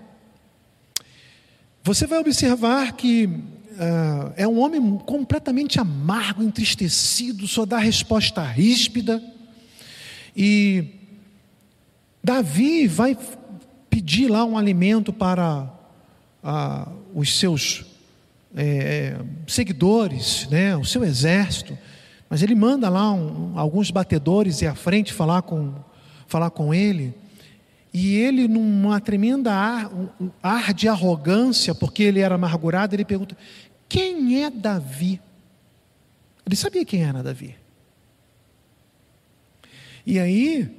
você 1.83 2.07
vai 2.07 2.19
observar 2.19 2.93
que 2.93 3.25
uh, 3.25 4.33
é 4.37 4.47
um 4.47 4.59
homem 4.59 4.97
completamente 4.99 5.79
amargo, 5.79 6.41
entristecido, 6.41 7.45
só 7.45 7.65
dá 7.65 7.79
resposta 7.79 8.41
ríspida. 8.43 9.21
E 10.35 10.85
Davi 12.23 12.87
vai 12.87 13.17
pedir 13.89 14.29
lá 14.29 14.45
um 14.45 14.57
alimento 14.57 15.11
para 15.11 15.69
uh, 16.43 16.91
os 17.13 17.37
seus 17.37 17.88
é, 18.55 19.17
seguidores, 19.47 20.47
né, 20.49 20.75
o 20.75 20.83
seu 20.83 21.03
exército, 21.03 21.77
mas 22.29 22.43
ele 22.43 22.55
manda 22.55 22.89
lá 22.89 23.11
um, 23.11 23.57
alguns 23.57 23.91
batedores 23.91 24.61
ir 24.61 24.67
à 24.67 24.75
frente 24.75 25.13
falar 25.13 25.41
com, 25.41 25.73
falar 26.27 26.49
com 26.51 26.73
ele. 26.73 27.13
E 27.91 28.15
ele, 28.17 28.47
numa 28.47 28.99
tremenda 28.99 29.51
ar, 29.51 29.91
um 30.21 30.29
ar 30.43 30.73
de 30.73 30.87
arrogância, 30.87 31.73
porque 31.73 32.03
ele 32.03 32.19
era 32.19 32.35
amargurado, 32.35 32.95
ele 32.95 33.03
pergunta: 33.03 33.35
quem 33.87 34.43
é 34.43 34.49
Davi? 34.51 35.19
Ele 36.45 36.55
sabia 36.55 36.85
quem 36.85 37.03
era 37.03 37.23
Davi. 37.23 37.55
E 40.05 40.19
aí, 40.19 40.69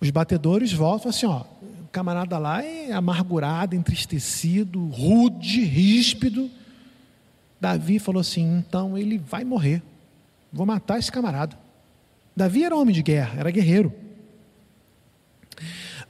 os 0.00 0.10
batedores 0.10 0.72
voltam 0.72 1.08
assim: 1.08 1.26
ó, 1.26 1.44
camarada 1.92 2.38
lá 2.38 2.64
é 2.64 2.92
amargurado, 2.92 3.76
entristecido, 3.76 4.84
rude, 4.86 5.62
ríspido. 5.62 6.50
Davi 7.60 7.98
falou 7.98 8.20
assim: 8.20 8.58
então 8.58 8.98
ele 8.98 9.18
vai 9.18 9.44
morrer. 9.44 9.82
Vou 10.52 10.66
matar 10.66 10.98
esse 10.98 11.12
camarada. 11.12 11.56
Davi 12.34 12.64
era 12.64 12.74
homem 12.74 12.94
de 12.94 13.02
guerra, 13.02 13.38
era 13.38 13.50
guerreiro. 13.50 13.92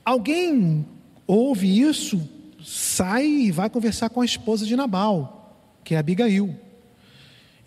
Alguém 0.03 0.85
ouve 1.27 1.79
isso, 1.81 2.27
sai 2.63 3.25
e 3.25 3.51
vai 3.51 3.69
conversar 3.69 4.09
com 4.09 4.21
a 4.21 4.25
esposa 4.25 4.65
de 4.65 4.75
Nabal 4.75 5.41
que 5.83 5.93
é 5.93 5.97
Abigail. 5.97 6.55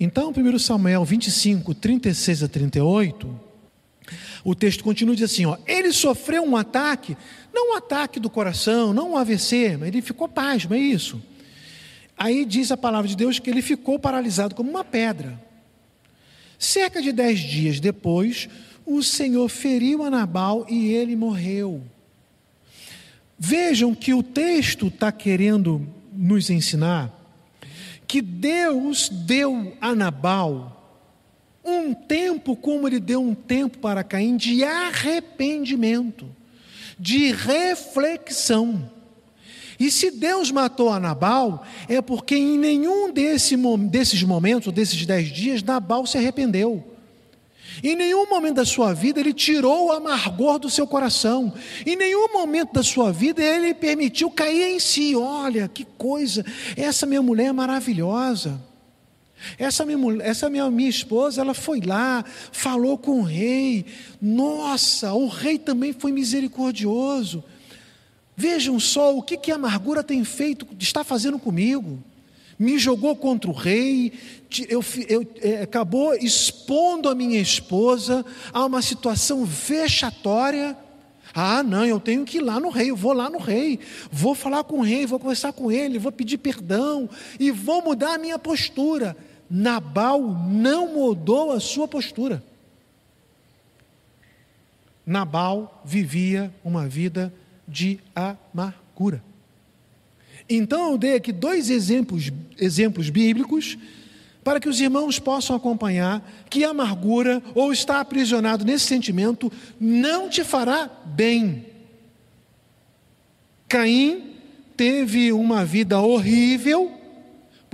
Então, 0.01 0.33
1 0.33 0.59
Samuel 0.59 1.05
25, 1.05 1.75
36 1.75 2.43
a 2.43 2.49
38, 2.49 3.41
o 4.45 4.55
texto 4.55 4.85
continua 4.85 5.15
e 5.15 5.17
diz 5.17 5.31
assim: 5.31 5.47
ó, 5.47 5.57
ele 5.67 5.93
sofreu 5.93 6.45
um 6.45 6.57
ataque, 6.57 7.17
não 7.53 7.73
um 7.73 7.77
ataque 7.77 8.21
do 8.21 8.31
coração, 8.31 8.93
não 8.93 9.13
um 9.13 9.17
AVC, 9.17 9.77
mas 9.79 9.89
ele 9.89 10.03
ficou 10.03 10.29
pasmo, 10.29 10.75
é 10.75 10.79
isso. 10.79 11.23
Aí 12.17 12.45
diz 12.45 12.73
a 12.73 12.77
palavra 12.77 13.09
de 13.09 13.17
Deus 13.17 13.39
que 13.39 13.51
ele 13.51 13.63
ficou 13.63 13.99
paralisado 13.99 14.55
como 14.55 14.71
uma 14.71 14.85
pedra. 14.85 15.41
Cerca 16.59 17.03
de 17.03 17.13
dez 17.13 17.41
dias 17.41 17.81
depois, 17.81 18.49
o 18.87 19.03
Senhor 19.03 19.49
feriu 19.49 20.03
a 20.03 20.11
Nabal 20.11 20.65
e 20.69 20.89
ele 20.93 21.15
morreu. 21.15 21.83
Vejam 23.39 23.95
que 23.95 24.15
o 24.15 24.23
texto 24.23 24.87
está 24.87 25.13
querendo 25.13 25.87
nos 26.13 26.49
ensinar 26.49 27.13
que 28.07 28.23
Deus 28.23 29.09
deu 29.11 29.77
a 29.81 29.95
Nabal 29.95 30.76
um 31.67 31.93
tempo, 31.93 32.55
como 32.55 32.87
ele 32.87 33.01
deu 33.01 33.21
um 33.21 33.35
tempo 33.35 33.79
para 33.79 34.05
Caim, 34.05 34.37
de 34.37 34.63
arrependimento, 34.63 36.27
de 36.99 37.33
reflexão. 37.33 38.91
E 39.79 39.91
se 39.91 40.11
Deus 40.11 40.51
matou 40.51 40.89
a 40.89 40.99
Nabal, 40.99 41.65
é 41.89 42.01
porque 42.01 42.35
em 42.37 42.57
nenhum 42.57 43.13
desse, 43.13 43.57
desses 43.91 44.23
momentos, 44.23 44.73
desses 44.73 45.05
dez 45.05 45.29
dias, 45.29 45.63
Nabal 45.63 46.07
se 46.07 46.17
arrependeu. 46.17 46.83
Em 47.83 47.95
nenhum 47.95 48.29
momento 48.29 48.57
da 48.57 48.65
sua 48.65 48.95
vida 48.95 49.21
ele 49.21 49.35
tirou 49.35 49.89
o 49.89 49.93
amargor 49.93 50.59
do 50.59 50.71
seu 50.71 50.87
coração. 50.87 51.53
Em 51.85 51.97
nenhum 51.97 52.33
momento 52.33 52.73
da 52.73 52.83
sua 52.83 53.13
vida 53.13 53.43
ele 53.43 53.75
permitiu 53.75 54.31
cair 54.31 54.75
em 54.75 54.81
si. 54.81 55.15
Olha 55.15 55.69
que 55.69 55.85
coisa, 55.85 56.45
essa 56.77 57.05
minha 57.05 57.21
mulher 57.21 57.47
é 57.47 57.53
maravilhosa. 57.53 58.61
Essa 59.59 59.85
minha, 59.85 59.99
mulher, 59.99 60.27
essa 60.27 60.49
minha, 60.51 60.71
minha 60.71 60.91
esposa, 60.91 61.41
ela 61.41 61.55
foi 61.55 61.81
lá, 61.81 62.25
falou 62.53 62.99
com 62.99 63.21
o 63.21 63.23
rei. 63.23 63.87
Nossa, 64.21 65.13
o 65.13 65.29
rei 65.29 65.59
também 65.59 65.93
foi 65.93 66.13
misericordioso. 66.13 67.43
Vejam 68.37 68.79
só 68.79 69.17
o 69.17 69.23
que, 69.23 69.37
que 69.37 69.51
a 69.51 69.55
amargura 69.55 70.03
tem 70.03 70.23
feito, 70.23 70.67
está 70.79 71.03
fazendo 71.03 71.39
comigo. 71.39 71.99
Me 72.59 72.79
jogou 72.79 73.15
contra 73.17 73.51
o 73.51 73.55
rei, 73.55 74.13
eu, 74.69 74.83
eu, 75.09 75.27
é, 75.43 75.63
acabou 75.63 76.15
expondo 76.15 77.09
a 77.09 77.15
minha 77.15 77.41
esposa 77.41 78.25
a 78.53 78.65
uma 78.65 78.81
situação 78.81 79.45
vexatória. 79.45 80.77
Ah, 81.35 81.63
não, 81.63 81.85
eu 81.85 82.01
tenho 82.01 82.25
que 82.25 82.39
ir 82.39 82.41
lá 82.41 82.59
no 82.59 82.71
rei, 82.71 82.91
eu 82.91 82.97
vou 82.97 83.13
lá 83.13 83.29
no 83.29 83.39
rei, 83.39 83.79
vou 84.11 84.35
falar 84.35 84.65
com 84.65 84.79
o 84.79 84.83
rei, 84.83 85.05
vou 85.05 85.19
conversar 85.19 85.53
com 85.53 85.71
ele, 85.71 85.99
vou 85.99 86.11
pedir 86.11 86.39
perdão 86.39 87.09
e 87.39 87.51
vou 87.51 87.83
mudar 87.83 88.15
a 88.15 88.19
minha 88.19 88.39
postura. 88.39 89.15
Nabal 89.49 90.21
não 90.23 90.93
mudou 90.95 91.53
a 91.53 91.61
sua 91.61 91.87
postura. 91.87 92.43
Nabal 95.05 95.83
vivia 95.85 96.53
uma 96.65 96.89
vida 96.89 97.33
de 97.67 98.01
amargura. 98.15 99.23
Então 100.49 100.93
eu 100.93 100.99
dei 100.99 101.15
aqui 101.15 101.33
dois 101.33 101.71
exemplos, 101.71 102.31
exemplos 102.59 103.11
bíblicos 103.11 103.79
para 104.43 104.61
que 104.61 104.69
os 104.69 104.81
irmãos 104.81 105.19
possam 105.19 105.57
acompanhar 105.57 106.25
que 106.49 106.65
a 106.65 106.71
amargura 106.71 107.43
ou 107.53 107.73
estar 107.73 107.99
aprisionado 107.99 108.65
nesse 108.65 108.85
sentimento 108.85 109.51
não 109.81 110.29
te 110.29 110.45
fará 110.45 110.89
bem. 111.05 111.67
Caim 113.69 114.35
teve 114.77 115.33
uma 115.33 115.65
vida 115.65 116.01
horrível, 116.01 116.93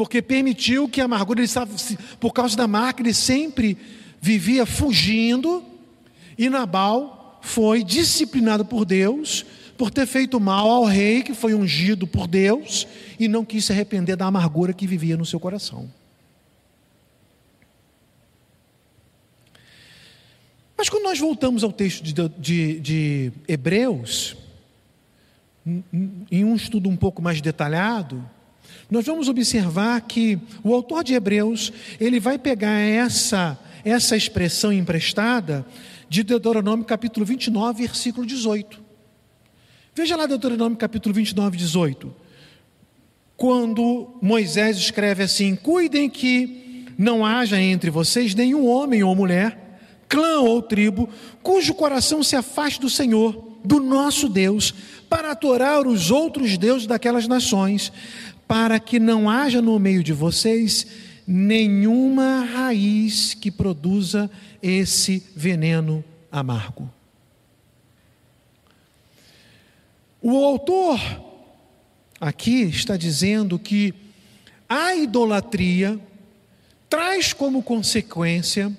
porque 0.02 0.20
permitiu 0.20 0.88
que 0.88 1.00
a 1.00 1.04
amargura, 1.04 1.38
ele 1.38 1.44
estava, 1.44 1.72
por 2.18 2.32
causa 2.32 2.56
da 2.56 2.66
marca, 2.66 3.00
ele 3.00 3.14
sempre 3.14 3.78
vivia 4.20 4.66
fugindo, 4.66 5.62
e 6.36 6.50
Nabal 6.50 7.38
foi 7.40 7.84
disciplinado 7.84 8.64
por 8.64 8.84
Deus 8.84 9.46
por 9.78 9.92
ter 9.92 10.04
feito 10.06 10.40
mal 10.40 10.68
ao 10.68 10.84
rei 10.84 11.22
que 11.22 11.34
foi 11.34 11.54
ungido 11.54 12.04
por 12.04 12.26
Deus 12.26 12.84
e 13.16 13.28
não 13.28 13.44
quis 13.44 13.64
se 13.64 13.72
arrepender 13.72 14.16
da 14.16 14.26
amargura 14.26 14.72
que 14.72 14.88
vivia 14.88 15.16
no 15.16 15.24
seu 15.24 15.38
coração. 15.38 15.88
Mas 20.76 20.88
quando 20.88 21.04
nós 21.04 21.18
voltamos 21.20 21.62
ao 21.62 21.70
texto 21.70 22.02
de, 22.02 22.12
de, 22.12 22.80
de 22.80 23.32
Hebreus, 23.46 24.36
em 26.28 26.44
um 26.44 26.56
estudo 26.56 26.88
um 26.88 26.96
pouco 26.96 27.22
mais 27.22 27.40
detalhado, 27.40 28.28
nós 28.92 29.06
vamos 29.06 29.26
observar 29.26 30.02
que 30.02 30.38
o 30.62 30.74
autor 30.74 31.02
de 31.02 31.14
Hebreus, 31.14 31.72
ele 31.98 32.20
vai 32.20 32.36
pegar 32.38 32.78
essa, 32.78 33.58
essa 33.82 34.14
expressão 34.14 34.70
emprestada 34.70 35.64
de 36.10 36.22
Deuteronômio 36.22 36.84
capítulo 36.84 37.24
29, 37.24 37.86
versículo 37.86 38.26
18. 38.26 38.78
Veja 39.94 40.14
lá 40.14 40.26
Deuteronômio 40.26 40.76
capítulo 40.76 41.14
29, 41.14 41.56
18. 41.56 42.14
Quando 43.34 44.10
Moisés 44.20 44.76
escreve 44.76 45.22
assim: 45.22 45.56
Cuidem 45.56 46.10
que 46.10 46.84
não 46.98 47.24
haja 47.24 47.58
entre 47.58 47.88
vocês 47.88 48.34
nenhum 48.34 48.66
homem 48.66 49.02
ou 49.02 49.16
mulher, 49.16 49.80
clã 50.06 50.40
ou 50.40 50.60
tribo, 50.60 51.08
cujo 51.42 51.72
coração 51.72 52.22
se 52.22 52.36
afaste 52.36 52.78
do 52.78 52.90
Senhor, 52.90 53.52
do 53.64 53.80
nosso 53.80 54.28
Deus, 54.28 54.74
para 55.08 55.30
adorar 55.30 55.86
os 55.86 56.10
outros 56.10 56.58
deuses 56.58 56.86
daquelas 56.86 57.26
nações, 57.26 57.92
para 58.52 58.78
que 58.78 59.00
não 59.00 59.30
haja 59.30 59.62
no 59.62 59.78
meio 59.78 60.04
de 60.04 60.12
vocês 60.12 60.86
nenhuma 61.26 62.44
raiz 62.44 63.32
que 63.32 63.50
produza 63.50 64.30
esse 64.62 65.26
veneno 65.34 66.04
amargo. 66.30 66.92
O 70.20 70.44
autor 70.44 71.00
aqui 72.20 72.64
está 72.64 72.94
dizendo 72.94 73.58
que 73.58 73.94
a 74.68 74.94
idolatria 74.96 75.98
traz 76.90 77.32
como 77.32 77.62
consequência 77.62 78.70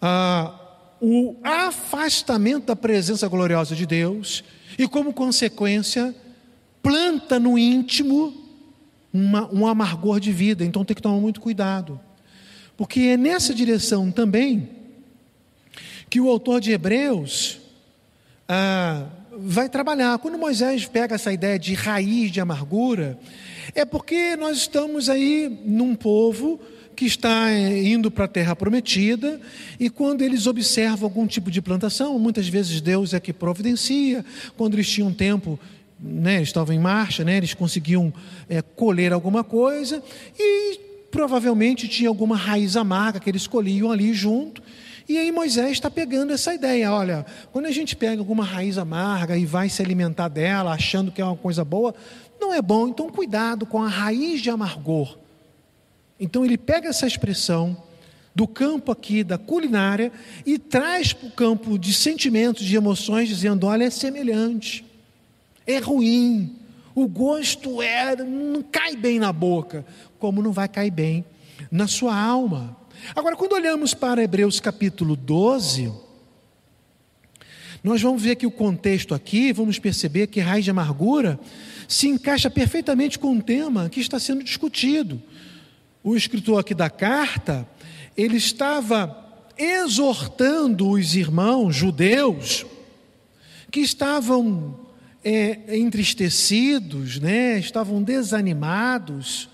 ah, 0.00 0.58
o 1.02 1.36
afastamento 1.44 2.64
da 2.64 2.76
presença 2.76 3.28
gloriosa 3.28 3.76
de 3.76 3.84
Deus 3.84 4.42
e, 4.78 4.88
como 4.88 5.12
consequência, 5.12 6.16
planta 6.82 7.38
no 7.38 7.58
íntimo 7.58 8.39
uma, 9.12 9.52
um 9.52 9.66
amargor 9.66 10.20
de 10.20 10.32
vida. 10.32 10.64
Então 10.64 10.84
tem 10.84 10.94
que 10.94 11.02
tomar 11.02 11.20
muito 11.20 11.40
cuidado, 11.40 12.00
porque 12.76 13.00
é 13.00 13.16
nessa 13.16 13.54
direção 13.54 14.10
também 14.10 14.68
que 16.08 16.20
o 16.20 16.28
autor 16.28 16.60
de 16.60 16.72
Hebreus 16.72 17.60
ah, 18.48 19.06
vai 19.38 19.68
trabalhar. 19.68 20.18
Quando 20.18 20.36
Moisés 20.36 20.86
pega 20.86 21.14
essa 21.14 21.32
ideia 21.32 21.58
de 21.58 21.74
raiz 21.74 22.32
de 22.32 22.40
amargura, 22.40 23.18
é 23.74 23.84
porque 23.84 24.36
nós 24.36 24.58
estamos 24.58 25.08
aí 25.08 25.60
num 25.64 25.94
povo 25.94 26.60
que 26.96 27.06
está 27.06 27.50
eh, 27.50 27.82
indo 27.84 28.10
para 28.10 28.26
a 28.26 28.28
terra 28.28 28.54
prometida 28.54 29.40
e 29.78 29.88
quando 29.88 30.22
eles 30.22 30.46
observam 30.46 31.06
algum 31.06 31.26
tipo 31.26 31.50
de 31.50 31.62
plantação, 31.62 32.18
muitas 32.18 32.48
vezes 32.48 32.80
Deus 32.80 33.14
é 33.14 33.20
que 33.20 33.32
providencia, 33.32 34.24
quando 34.56 34.74
eles 34.74 34.90
tinham 34.90 35.12
tempo, 35.12 35.58
né, 36.02 36.42
estavam 36.42 36.74
em 36.74 36.78
marcha, 36.78 37.24
né, 37.24 37.36
eles 37.36 37.54
conseguiam 37.54 38.12
é, 38.48 38.62
colher 38.62 39.12
alguma 39.12 39.44
coisa 39.44 40.02
e 40.38 40.80
provavelmente 41.10 41.88
tinha 41.88 42.08
alguma 42.08 42.36
raiz 42.36 42.76
amarga 42.76 43.20
que 43.20 43.28
eles 43.28 43.46
colhiam 43.46 43.90
ali 43.90 44.14
junto 44.14 44.62
e 45.10 45.18
aí 45.18 45.32
Moisés 45.32 45.72
está 45.72 45.90
pegando 45.90 46.32
essa 46.32 46.54
ideia, 46.54 46.92
olha, 46.92 47.26
quando 47.50 47.66
a 47.66 47.72
gente 47.72 47.96
pega 47.96 48.22
alguma 48.22 48.44
raiz 48.44 48.78
amarga 48.78 49.36
e 49.36 49.44
vai 49.44 49.68
se 49.68 49.82
alimentar 49.82 50.28
dela, 50.28 50.72
achando 50.72 51.10
que 51.10 51.20
é 51.20 51.24
uma 51.24 51.34
coisa 51.34 51.64
boa, 51.64 51.92
não 52.40 52.54
é 52.54 52.62
bom. 52.62 52.86
Então 52.86 53.10
cuidado 53.10 53.66
com 53.66 53.82
a 53.82 53.88
raiz 53.88 54.40
de 54.40 54.50
amargor. 54.50 55.18
Então 56.20 56.44
ele 56.44 56.56
pega 56.56 56.90
essa 56.90 57.08
expressão 57.08 57.76
do 58.32 58.46
campo 58.46 58.92
aqui 58.92 59.24
da 59.24 59.36
culinária 59.36 60.12
e 60.46 60.60
traz 60.60 61.12
para 61.12 61.26
o 61.26 61.32
campo 61.32 61.76
de 61.76 61.92
sentimentos, 61.92 62.64
de 62.64 62.76
emoções, 62.76 63.28
dizendo: 63.28 63.66
olha, 63.66 63.82
é 63.82 63.90
semelhante, 63.90 64.84
é 65.70 65.78
ruim, 65.78 66.56
o 66.94 67.06
gosto 67.06 67.80
é, 67.80 68.16
não 68.16 68.62
cai 68.62 68.96
bem 68.96 69.18
na 69.18 69.32
boca, 69.32 69.84
como 70.18 70.42
não 70.42 70.52
vai 70.52 70.68
cair 70.68 70.90
bem 70.90 71.24
na 71.70 71.86
sua 71.86 72.14
alma. 72.14 72.76
Agora, 73.14 73.36
quando 73.36 73.52
olhamos 73.52 73.94
para 73.94 74.22
Hebreus 74.22 74.60
capítulo 74.60 75.16
12, 75.16 75.92
nós 77.82 78.02
vamos 78.02 78.22
ver 78.22 78.36
que 78.36 78.46
o 78.46 78.50
contexto 78.50 79.14
aqui, 79.14 79.52
vamos 79.52 79.78
perceber 79.78 80.26
que 80.26 80.40
raiz 80.40 80.64
de 80.64 80.70
amargura 80.70 81.40
se 81.88 82.08
encaixa 82.08 82.50
perfeitamente 82.50 83.18
com 83.18 83.36
o 83.36 83.42
tema 83.42 83.88
que 83.88 84.00
está 84.00 84.18
sendo 84.18 84.44
discutido. 84.44 85.22
O 86.02 86.16
escritor 86.16 86.60
aqui 86.60 86.74
da 86.74 86.90
carta, 86.90 87.66
ele 88.16 88.36
estava 88.36 89.16
exortando 89.56 90.90
os 90.90 91.14
irmãos 91.14 91.74
judeus 91.74 92.66
que 93.70 93.80
estavam 93.80 94.79
é, 95.24 95.76
entristecidos, 95.76 97.18
né, 97.18 97.58
estavam 97.58 98.02
desanimados, 98.02 99.48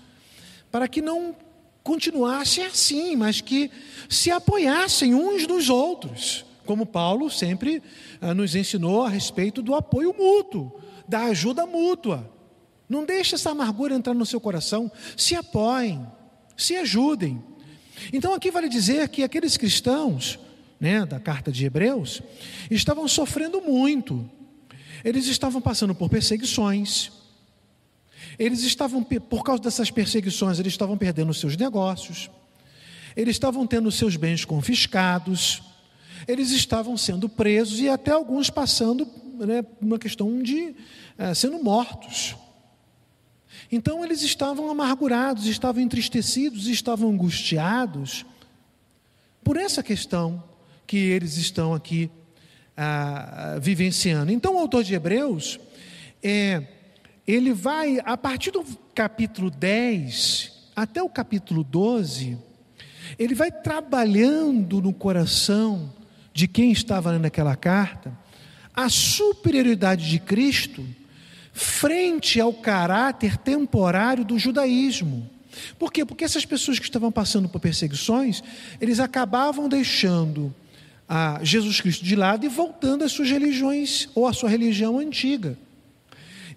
para 0.71 0.87
que 0.87 1.01
não 1.01 1.35
continuassem 1.83 2.65
assim, 2.65 3.15
mas 3.15 3.39
que 3.41 3.71
se 4.09 4.29
apoiassem 4.29 5.13
uns 5.15 5.47
nos 5.47 5.69
outros, 5.69 6.45
como 6.65 6.85
Paulo 6.85 7.29
sempre 7.29 7.81
ah, 8.19 8.33
nos 8.33 8.55
ensinou 8.55 9.03
a 9.03 9.09
respeito 9.09 9.61
do 9.61 9.73
apoio 9.73 10.13
mútuo, 10.13 10.81
da 11.07 11.23
ajuda 11.25 11.65
mútua. 11.65 12.29
Não 12.89 13.05
deixe 13.05 13.35
essa 13.35 13.51
amargura 13.51 13.95
entrar 13.95 14.13
no 14.13 14.25
seu 14.25 14.39
coração. 14.39 14.91
Se 15.15 15.33
apoiem, 15.33 16.05
se 16.57 16.75
ajudem. 16.75 17.41
Então 18.11 18.33
aqui 18.33 18.51
vale 18.51 18.67
dizer 18.67 19.07
que 19.09 19.23
aqueles 19.23 19.55
cristãos, 19.55 20.37
né, 20.79 21.05
da 21.05 21.19
carta 21.19 21.51
de 21.51 21.65
Hebreus, 21.65 22.21
estavam 22.69 23.07
sofrendo 23.07 23.61
muito. 23.61 24.29
Eles 25.03 25.27
estavam 25.27 25.61
passando 25.61 25.93
por 25.93 26.09
perseguições. 26.09 27.11
Eles 28.37 28.61
estavam 28.63 29.03
por 29.03 29.43
causa 29.43 29.61
dessas 29.61 29.89
perseguições, 29.89 30.59
eles 30.59 30.73
estavam 30.73 30.97
perdendo 30.97 31.33
seus 31.33 31.55
negócios. 31.55 32.29
Eles 33.15 33.35
estavam 33.35 33.65
tendo 33.65 33.91
seus 33.91 34.15
bens 34.15 34.45
confiscados. 34.45 35.63
Eles 36.27 36.51
estavam 36.51 36.97
sendo 36.97 37.27
presos 37.27 37.79
e 37.79 37.89
até 37.89 38.11
alguns 38.11 38.49
passando 38.49 39.07
né, 39.39 39.65
uma 39.81 39.97
questão 39.97 40.41
de 40.41 40.75
é, 41.17 41.33
sendo 41.33 41.61
mortos. 41.61 42.35
Então 43.71 44.03
eles 44.03 44.21
estavam 44.21 44.69
amargurados, 44.69 45.45
estavam 45.45 45.81
entristecidos, 45.81 46.67
estavam 46.67 47.09
angustiados 47.09 48.25
por 49.43 49.57
essa 49.57 49.81
questão 49.81 50.43
que 50.85 50.97
eles 50.97 51.37
estão 51.37 51.73
aqui 51.73 52.09
ah, 52.77 53.57
vivenciando. 53.59 54.31
Então 54.31 54.55
o 54.55 54.59
autor 54.59 54.83
de 54.83 54.93
Hebreus, 54.93 55.59
é, 56.21 56.63
ele 57.27 57.51
vai, 57.51 57.99
a 58.05 58.15
partir 58.15 58.51
do 58.51 58.63
capítulo 58.93 59.49
10 59.49 60.53
até 60.75 61.01
o 61.01 61.09
capítulo 61.09 61.63
12, 61.63 62.37
ele 63.17 63.33
vai 63.33 63.51
trabalhando 63.51 64.79
no 64.79 64.93
coração 64.93 65.91
de 66.33 66.47
quem 66.47 66.71
estava 66.71 67.11
lendo 67.11 67.25
aquela 67.25 67.55
carta 67.55 68.15
a 68.77 68.89
superioridade 68.89 70.07
de 70.07 70.19
Cristo 70.19 70.85
frente 71.51 72.39
ao 72.39 72.53
caráter 72.53 73.35
temporário 73.35 74.23
do 74.23 74.37
judaísmo. 74.37 75.27
Por 75.79 75.91
quê? 75.91 76.05
Porque 76.05 76.23
essas 76.23 76.45
pessoas 76.45 76.77
que 76.77 76.85
estavam 76.85 77.11
passando 77.11 77.49
por 77.49 77.59
perseguições, 77.59 78.43
eles 78.79 78.99
acabavam 78.99 79.67
deixando 79.67 80.53
a 81.07 81.39
Jesus 81.43 81.79
Cristo 81.79 82.03
de 82.03 82.15
lado 82.15 82.45
e 82.45 82.49
voltando 82.49 83.03
às 83.03 83.11
suas 83.11 83.29
religiões 83.29 84.09
ou 84.13 84.27
à 84.27 84.33
sua 84.33 84.49
religião 84.49 84.99
antiga. 84.99 85.57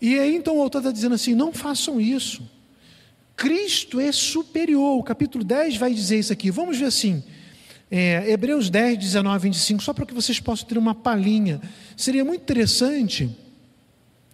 E 0.00 0.18
aí 0.18 0.34
então 0.34 0.56
o 0.58 0.62
autor 0.62 0.78
está 0.78 0.90
dizendo 0.90 1.14
assim: 1.14 1.34
não 1.34 1.52
façam 1.52 2.00
isso. 2.00 2.42
Cristo 3.36 4.00
é 4.00 4.12
superior. 4.12 4.98
O 4.98 5.02
capítulo 5.02 5.44
10 5.44 5.76
vai 5.76 5.94
dizer 5.94 6.18
isso 6.18 6.32
aqui. 6.32 6.50
Vamos 6.50 6.78
ver 6.78 6.86
assim. 6.86 7.22
É, 7.90 8.30
Hebreus 8.30 8.70
10, 8.70 8.98
19, 8.98 9.48
25, 9.48 9.82
só 9.82 9.92
para 9.92 10.06
que 10.06 10.14
vocês 10.14 10.38
possam 10.38 10.68
ter 10.68 10.78
uma 10.78 10.94
palhinha. 10.94 11.60
Seria 11.96 12.24
muito 12.24 12.42
interessante 12.42 13.30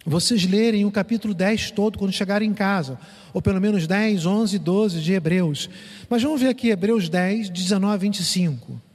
vocês 0.05 0.45
lerem 0.45 0.85
o 0.85 0.91
capítulo 0.91 1.33
10 1.33 1.71
todo 1.71 1.97
quando 1.99 2.13
chegarem 2.13 2.49
em 2.49 2.53
casa, 2.53 2.97
ou 3.33 3.41
pelo 3.41 3.59
menos 3.59 3.85
10, 3.85 4.25
11, 4.25 4.57
12 4.57 5.01
de 5.01 5.11
Hebreus. 5.11 5.69
Mas 6.09 6.23
vamos 6.23 6.39
ver 6.39 6.47
aqui 6.47 6.69
Hebreus 6.69 7.09
10, 7.09 7.49
19 7.49 7.93
a 7.93 7.97
25. 7.97 8.86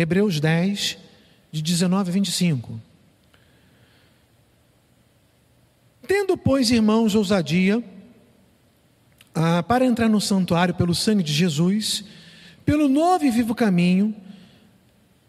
Hebreus 0.00 0.38
10, 0.38 0.96
de 1.50 1.60
19 1.60 2.10
a 2.10 2.12
25. 2.12 2.80
Tendo, 6.06 6.36
pois, 6.36 6.70
irmãos, 6.70 7.14
ousadia 7.14 7.82
ah, 9.34 9.62
para 9.62 9.84
entrar 9.84 10.08
no 10.08 10.20
santuário 10.20 10.74
pelo 10.74 10.94
sangue 10.94 11.22
de 11.22 11.32
Jesus, 11.32 12.04
pelo 12.64 12.88
novo 12.88 13.24
e 13.24 13.30
vivo 13.30 13.54
caminho, 13.54 14.14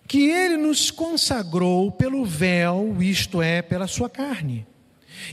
que 0.07 0.29
ele 0.29 0.57
nos 0.57 0.91
consagrou 0.91 1.91
pelo 1.91 2.23
véu, 2.23 2.95
isto 3.01 3.41
é, 3.41 3.61
pela 3.61 3.87
sua 3.87 4.09
carne 4.09 4.67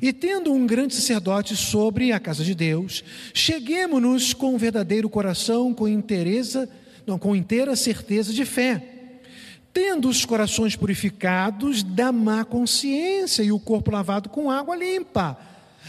e 0.02 0.12
tendo 0.12 0.52
um 0.52 0.66
grande 0.66 0.94
sacerdote 0.94 1.56
sobre 1.56 2.12
a 2.12 2.20
casa 2.20 2.44
de 2.44 2.54
Deus, 2.54 3.04
cheguemos-nos 3.32 4.34
com 4.34 4.54
um 4.54 4.58
verdadeiro 4.58 5.08
coração, 5.08 5.72
com 5.72 5.86
não, 7.06 7.18
com 7.18 7.36
inteira 7.36 7.76
certeza 7.76 8.32
de 8.32 8.44
fé, 8.44 8.95
tendo 9.76 10.08
os 10.08 10.24
corações 10.24 10.74
purificados 10.74 11.82
da 11.82 12.10
má 12.10 12.46
consciência 12.46 13.42
e 13.42 13.52
o 13.52 13.60
corpo 13.60 13.90
lavado 13.90 14.30
com 14.30 14.50
água 14.50 14.74
limpa. 14.74 15.38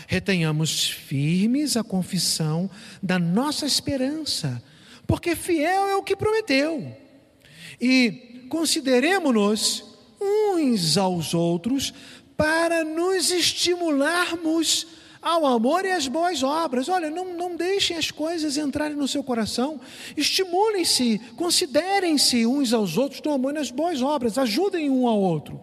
Retenhamos 0.07 0.89
firmes 0.89 1.77
a 1.77 1.85
confissão 1.85 2.69
da 3.01 3.17
nossa 3.17 3.65
esperança, 3.65 4.61
porque 5.07 5.37
fiel 5.37 5.87
é 5.87 5.95
o 5.95 6.03
que 6.03 6.17
prometeu. 6.17 6.97
E 7.79 8.45
consideremos-nos 8.49 9.85
uns 10.21 10.97
aos 10.97 11.33
outros 11.33 11.93
para 12.35 12.83
nos 12.83 13.31
estimularmos 13.31 14.85
ao 15.27 15.45
amor 15.45 15.83
e 15.83 15.91
às 15.91 16.07
boas 16.07 16.41
obras. 16.41 16.87
Olha, 16.87 17.09
não, 17.09 17.33
não 17.35 17.55
deixem 17.57 17.97
as 17.97 18.11
coisas 18.11 18.55
entrarem 18.55 18.95
no 18.95 19.07
seu 19.07 19.21
coração. 19.21 19.79
Estimulem-se, 20.15 21.19
considerem-se 21.35 22.45
uns 22.45 22.71
aos 22.71 22.97
outros 22.97 23.21
no 23.21 23.33
amor 23.33 23.51
e 23.51 23.55
nas 23.55 23.69
boas 23.69 24.01
obras. 24.01 24.37
Ajudem 24.37 24.89
um 24.89 25.05
ao 25.05 25.19
outro. 25.19 25.59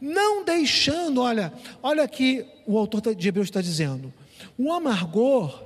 Não 0.00 0.44
deixando, 0.44 1.20
olha, 1.20 1.52
olha 1.80 2.02
aqui 2.02 2.44
o 2.66 2.76
autor 2.76 3.14
de 3.14 3.28
Hebreus 3.28 3.46
está 3.46 3.60
dizendo. 3.60 4.12
O 4.58 4.72
amargor 4.72 5.62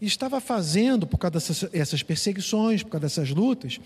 estava 0.00 0.40
fazendo, 0.40 1.06
por 1.06 1.18
causa 1.18 1.68
dessas 1.68 2.02
perseguições, 2.02 2.82
por 2.82 2.90
causa 2.92 3.02
dessas 3.06 3.30
lutas, 3.30 3.78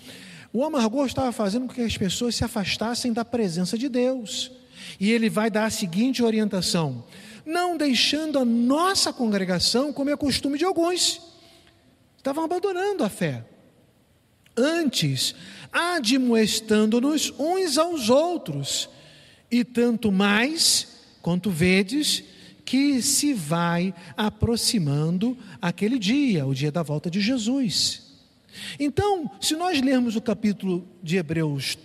o 0.53 0.64
amargor 0.64 1.07
estava 1.07 1.33
fazendo 1.33 1.66
com 1.66 1.75
que 1.75 1.83
as 1.83 1.99
pessoas 1.99 2.37
se 2.37 2.44
afastassem 2.44 3.12
da 3.12 3.25
presença 3.25 3.77
de 3.77 3.88
Deus. 3.88 4.51
E 5.01 5.11
ele 5.11 5.29
vai 5.29 5.51
dar 5.51 5.64
a 5.64 5.70
seguinte 5.70 6.22
orientação: 6.22 7.05
não 7.46 7.76
deixando 7.76 8.40
a 8.40 8.44
nossa 8.44 9.12
congregação, 9.12 9.92
como 9.92 10.11
é 10.11 10.16
costume 10.16 10.59
de 10.59 10.64
alguns, 10.64 11.20
estavam 12.16 12.44
abandonando 12.44 13.04
a 13.04 13.09
fé. 13.09 13.44
Antes, 14.56 15.35
admoestando-nos 15.72 17.32
uns 17.38 17.78
aos 17.78 18.11
outros, 18.11 18.88
e 19.50 19.62
tanto 19.62 20.11
mais 20.11 20.88
quanto 21.22 21.50
vedes 21.50 22.24
que 22.64 23.00
se 23.00 23.32
vai 23.32 23.94
aproximando 24.16 25.38
aquele 25.62 26.00
dia, 26.00 26.44
o 26.44 26.52
dia 26.52 26.72
da 26.72 26.82
volta 26.82 27.09
de 27.09 27.20
Jesus. 27.20 28.02
Então, 28.80 29.30
se 29.40 29.54
nós 29.54 29.80
lermos 29.80 30.16
o 30.16 30.20
capítulo 30.20 30.85
de 31.00 31.16
Hebreus 31.16 31.78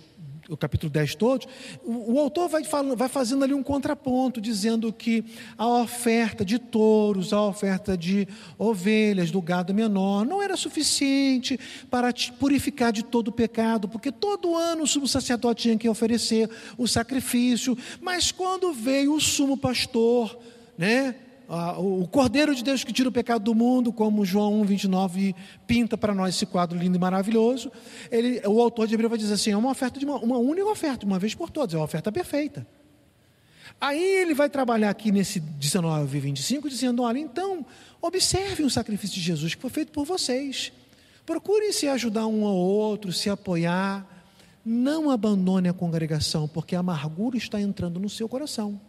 o 0.54 0.56
capítulo 0.56 0.90
10 0.90 1.14
todo, 1.14 1.46
o, 1.84 2.14
o 2.14 2.18
autor 2.20 2.48
vai, 2.48 2.64
falando, 2.64 2.96
vai 2.96 3.08
fazendo 3.08 3.44
ali 3.44 3.54
um 3.54 3.62
contraponto, 3.62 4.40
dizendo 4.40 4.92
que 4.92 5.24
a 5.56 5.66
oferta 5.66 6.44
de 6.44 6.58
touros, 6.58 7.32
a 7.32 7.42
oferta 7.42 7.96
de 7.96 8.28
ovelhas, 8.58 9.30
do 9.30 9.40
gado 9.40 9.72
menor, 9.72 10.24
não 10.24 10.42
era 10.42 10.56
suficiente 10.56 11.58
para 11.90 12.12
te 12.12 12.32
purificar 12.32 12.92
de 12.92 13.02
todo 13.02 13.28
o 13.28 13.32
pecado, 13.32 13.88
porque 13.88 14.12
todo 14.12 14.56
ano 14.56 14.82
o 14.82 14.86
sumo 14.86 15.08
sacerdote 15.08 15.62
tinha 15.62 15.78
que 15.78 15.88
oferecer 15.88 16.48
o 16.76 16.86
sacrifício, 16.86 17.76
mas 18.00 18.30
quando 18.30 18.72
veio 18.72 19.14
o 19.14 19.20
sumo 19.20 19.56
pastor, 19.56 20.38
né? 20.76 21.14
O 21.78 22.08
Cordeiro 22.08 22.54
de 22.54 22.64
Deus 22.64 22.82
que 22.82 22.92
tira 22.92 23.08
o 23.08 23.12
pecado 23.12 23.44
do 23.44 23.54
mundo, 23.54 23.92
como 23.92 24.24
João 24.24 24.62
1, 24.62 24.64
29 24.64 25.36
pinta 25.66 25.98
para 25.98 26.14
nós 26.14 26.34
esse 26.34 26.46
quadro 26.46 26.78
lindo 26.78 26.96
e 26.96 27.00
maravilhoso, 27.00 27.70
ele, 28.10 28.40
o 28.46 28.60
autor 28.60 28.86
de 28.86 28.94
Hebreu 28.94 29.10
vai 29.10 29.18
dizer 29.18 29.34
assim: 29.34 29.50
é 29.50 29.56
uma 29.56 29.70
oferta 29.70 30.00
de 30.00 30.06
uma, 30.06 30.16
uma 30.18 30.38
única 30.38 30.68
oferta, 30.68 31.04
uma 31.04 31.18
vez 31.18 31.34
por 31.34 31.50
todas, 31.50 31.74
é 31.74 31.76
uma 31.76 31.84
oferta 31.84 32.10
perfeita. 32.10 32.66
Aí 33.78 34.02
ele 34.02 34.32
vai 34.32 34.48
trabalhar 34.48 34.88
aqui 34.88 35.12
nesse 35.12 35.40
19 35.40 36.16
e 36.16 36.20
25, 36.20 36.70
dizendo: 36.70 37.02
olha, 37.02 37.18
então, 37.18 37.66
observem 38.00 38.64
o 38.64 38.70
sacrifício 38.70 39.16
de 39.16 39.22
Jesus 39.22 39.54
que 39.54 39.60
foi 39.60 39.70
feito 39.70 39.92
por 39.92 40.06
vocês. 40.06 40.72
Procurem 41.26 41.70
se 41.72 41.86
ajudar 41.86 42.26
um 42.26 42.46
ao 42.46 42.56
outro, 42.56 43.12
se 43.12 43.28
apoiar. 43.28 44.08
Não 44.64 45.10
abandone 45.10 45.68
a 45.68 45.72
congregação, 45.72 46.46
porque 46.46 46.76
a 46.76 46.80
amargura 46.80 47.36
está 47.36 47.60
entrando 47.60 47.98
no 47.98 48.08
seu 48.08 48.28
coração. 48.28 48.80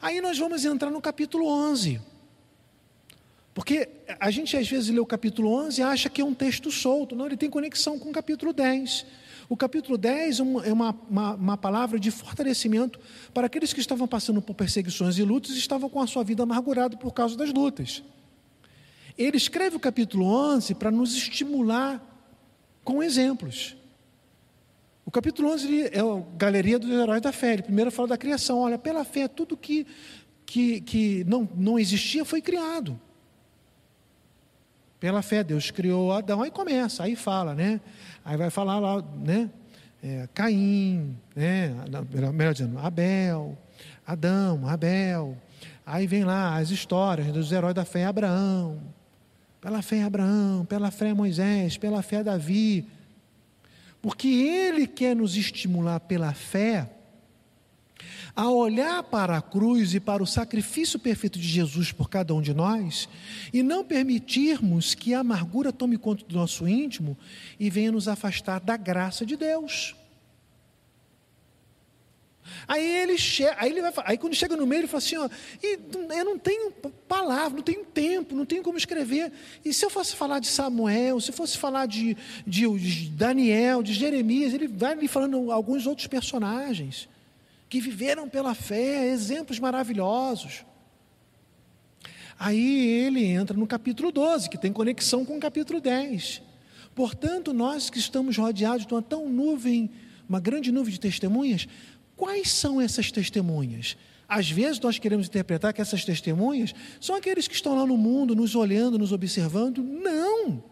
Aí 0.00 0.20
nós 0.20 0.38
vamos 0.38 0.64
entrar 0.64 0.90
no 0.90 1.00
capítulo 1.00 1.46
11. 1.46 2.00
Porque 3.52 3.88
a 4.20 4.30
gente 4.30 4.56
às 4.56 4.68
vezes 4.68 4.88
lê 4.88 5.00
o 5.00 5.06
capítulo 5.06 5.52
11 5.52 5.80
e 5.80 5.82
acha 5.82 6.08
que 6.08 6.20
é 6.20 6.24
um 6.24 6.32
texto 6.32 6.70
solto. 6.70 7.16
Não, 7.16 7.26
ele 7.26 7.36
tem 7.36 7.50
conexão 7.50 7.98
com 7.98 8.10
o 8.10 8.12
capítulo 8.12 8.52
10. 8.52 9.04
O 9.48 9.56
capítulo 9.56 9.98
10 9.98 10.38
é 10.38 10.42
uma, 10.42 10.96
uma, 11.10 11.34
uma, 11.34 11.56
palavra 11.56 11.98
de 11.98 12.10
fortalecimento 12.10 13.00
para 13.34 13.46
aqueles 13.46 13.72
que 13.72 13.80
estavam 13.80 14.06
passando 14.06 14.40
por 14.40 14.54
perseguições 14.54 15.18
e 15.18 15.24
lutas 15.24 15.52
e 15.52 15.58
estavam 15.58 15.88
com 15.88 16.00
a 16.00 16.06
sua 16.06 16.22
vida 16.22 16.42
amargurada 16.42 16.96
por 16.96 17.12
causa 17.12 17.36
das 17.36 17.52
lutas. 17.52 18.02
Ele 19.16 19.36
escreve 19.36 19.74
o 19.74 19.80
capítulo 19.80 20.26
11 20.26 20.74
para 20.76 20.92
nos 20.92 21.16
estimular 21.16 22.00
com 22.84 23.02
exemplos. 23.02 23.76
O 25.08 25.10
capítulo 25.10 25.50
11 25.54 25.84
é 25.84 26.00
a 26.00 26.36
galeria 26.36 26.78
dos 26.78 26.90
heróis 26.90 27.22
da 27.22 27.32
fé. 27.32 27.54
Ele 27.54 27.62
primeiro 27.62 27.90
fala 27.90 28.08
da 28.08 28.18
criação. 28.18 28.58
Olha, 28.58 28.76
pela 28.76 29.06
fé, 29.06 29.26
tudo 29.26 29.56
que, 29.56 29.86
que, 30.44 30.82
que 30.82 31.24
não, 31.24 31.48
não 31.54 31.78
existia 31.78 32.26
foi 32.26 32.42
criado. 32.42 33.00
Pela 35.00 35.22
fé, 35.22 35.42
Deus 35.42 35.70
criou 35.70 36.12
Adão, 36.12 36.42
aí 36.42 36.50
começa, 36.50 37.04
aí 37.04 37.16
fala, 37.16 37.54
né? 37.54 37.80
Aí 38.22 38.36
vai 38.36 38.50
falar 38.50 38.78
lá, 38.78 39.02
né? 39.24 39.48
É, 40.02 40.28
Caim, 40.34 41.16
né? 41.34 41.74
melhor 42.34 42.52
dizendo, 42.52 42.78
Abel, 42.78 43.56
Adão, 44.06 44.68
Abel, 44.68 45.38
Aí 45.86 46.06
vem 46.06 46.22
lá 46.22 46.58
as 46.58 46.68
histórias 46.68 47.28
dos 47.28 47.50
heróis 47.50 47.74
da 47.74 47.86
fé 47.86 48.04
Abraão, 48.04 48.78
pela 49.58 49.80
fé 49.80 50.02
Abraão, 50.02 50.66
pela 50.66 50.90
fé 50.90 51.14
Moisés, 51.14 51.78
pela 51.78 52.02
fé 52.02 52.22
Davi. 52.22 52.97
Porque 54.00 54.28
ele 54.28 54.86
quer 54.86 55.16
nos 55.16 55.36
estimular 55.36 56.00
pela 56.00 56.32
fé 56.32 56.90
a 58.38 58.48
olhar 58.48 59.02
para 59.02 59.36
a 59.36 59.42
cruz 59.42 59.94
e 59.94 59.98
para 59.98 60.22
o 60.22 60.26
sacrifício 60.26 60.96
perfeito 60.96 61.40
de 61.40 61.48
Jesus 61.48 61.90
por 61.90 62.08
cada 62.08 62.32
um 62.32 62.40
de 62.40 62.54
nós 62.54 63.08
e 63.52 63.64
não 63.64 63.84
permitirmos 63.84 64.94
que 64.94 65.12
a 65.12 65.20
amargura 65.20 65.72
tome 65.72 65.98
conta 65.98 66.24
do 66.24 66.36
nosso 66.36 66.68
íntimo 66.68 67.18
e 67.58 67.68
venha 67.68 67.90
nos 67.90 68.06
afastar 68.06 68.60
da 68.60 68.76
graça 68.76 69.26
de 69.26 69.36
Deus. 69.36 69.96
Aí 72.66 72.84
ele 72.84 73.16
chega, 73.16 73.56
aí, 73.58 73.70
ele 73.70 73.80
vai, 73.80 73.92
aí 74.04 74.18
quando 74.18 74.34
chega 74.34 74.56
no 74.56 74.66
meio, 74.66 74.80
ele 74.80 74.88
fala 74.88 74.98
assim: 74.98 75.16
ó, 75.16 75.28
eu 75.62 76.24
não 76.24 76.38
tenho 76.38 76.70
palavra, 77.08 77.56
não 77.56 77.62
tenho 77.62 77.84
tempo, 77.84 78.34
não 78.34 78.44
tenho 78.44 78.62
como 78.62 78.76
escrever. 78.76 79.32
E 79.64 79.72
se 79.72 79.84
eu 79.84 79.90
fosse 79.90 80.14
falar 80.14 80.38
de 80.38 80.46
Samuel, 80.46 81.20
se 81.20 81.32
fosse 81.32 81.56
falar 81.56 81.86
de, 81.86 82.16
de, 82.46 82.68
de 82.78 83.10
Daniel, 83.10 83.82
de 83.82 83.92
Jeremias, 83.92 84.52
ele 84.52 84.68
vai 84.68 84.94
me 84.94 85.08
falando 85.08 85.50
alguns 85.50 85.86
outros 85.86 86.06
personagens 86.06 87.08
que 87.68 87.80
viveram 87.80 88.28
pela 88.28 88.54
fé, 88.54 89.06
exemplos 89.08 89.58
maravilhosos. 89.58 90.64
Aí 92.38 92.86
ele 93.04 93.24
entra 93.24 93.56
no 93.56 93.66
capítulo 93.66 94.12
12, 94.12 94.48
que 94.48 94.56
tem 94.56 94.72
conexão 94.72 95.24
com 95.24 95.36
o 95.36 95.40
capítulo 95.40 95.80
10. 95.80 96.40
Portanto, 96.94 97.52
nós 97.52 97.90
que 97.90 97.98
estamos 97.98 98.36
rodeados 98.36 98.86
de 98.86 98.94
uma 98.94 99.02
tão 99.02 99.28
nuvem, 99.28 99.90
uma 100.28 100.40
grande 100.40 100.70
nuvem 100.70 100.92
de 100.92 101.00
testemunhas, 101.00 101.68
quais 102.18 102.50
são 102.50 102.80
essas 102.80 103.10
testemunhas? 103.10 103.96
Às 104.28 104.50
vezes 104.50 104.78
nós 104.80 104.98
queremos 104.98 105.26
interpretar 105.26 105.72
que 105.72 105.80
essas 105.80 106.04
testemunhas 106.04 106.74
são 107.00 107.16
aqueles 107.16 107.48
que 107.48 107.54
estão 107.54 107.74
lá 107.74 107.86
no 107.86 107.96
mundo, 107.96 108.36
nos 108.36 108.54
olhando, 108.54 108.98
nos 108.98 109.12
observando. 109.12 109.82
Não! 109.82 110.62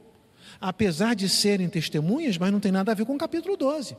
Apesar 0.61 1.15
de 1.15 1.29
serem 1.29 1.69
testemunhas, 1.69 2.37
mas 2.37 2.53
não 2.53 2.61
tem 2.61 2.73
nada 2.73 2.93
a 2.93 2.95
ver 2.95 3.07
com 3.07 3.15
o 3.15 3.19
capítulo 3.19 3.57
12. 3.57 3.97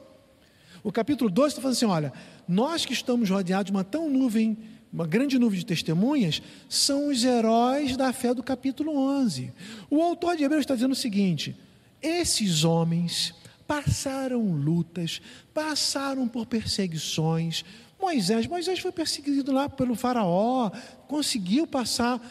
O 0.83 0.91
capítulo 0.91 1.29
12 1.29 1.47
está 1.47 1.61
falando 1.61 1.75
assim: 1.75 1.85
olha, 1.85 2.13
nós 2.47 2.85
que 2.85 2.93
estamos 2.93 3.29
rodeados 3.29 3.65
de 3.65 3.71
uma 3.71 3.83
tão 3.83 4.09
nuvem, 4.09 4.57
uma 4.91 5.07
grande 5.07 5.39
nuvem 5.39 5.59
de 5.59 5.65
testemunhas, 5.65 6.41
são 6.69 7.09
os 7.09 7.23
heróis 7.23 7.97
da 7.97 8.13
fé 8.13 8.33
do 8.33 8.43
capítulo 8.43 8.95
11. 8.95 9.51
O 9.89 10.01
autor 10.03 10.37
de 10.37 10.43
Hebreus 10.43 10.61
está 10.61 10.75
dizendo 10.75 10.91
o 10.91 10.95
seguinte: 10.95 11.55
esses 12.01 12.63
homens 12.63 13.33
passaram 13.67 14.41
lutas, 14.53 15.21
passaram 15.53 16.27
por 16.27 16.45
perseguições. 16.45 17.65
Moisés, 17.99 18.45
Moisés 18.47 18.79
foi 18.79 18.91
perseguido 18.91 19.51
lá 19.51 19.67
pelo 19.67 19.95
faraó, 19.95 20.71
conseguiu 21.07 21.65
passar, 21.65 22.21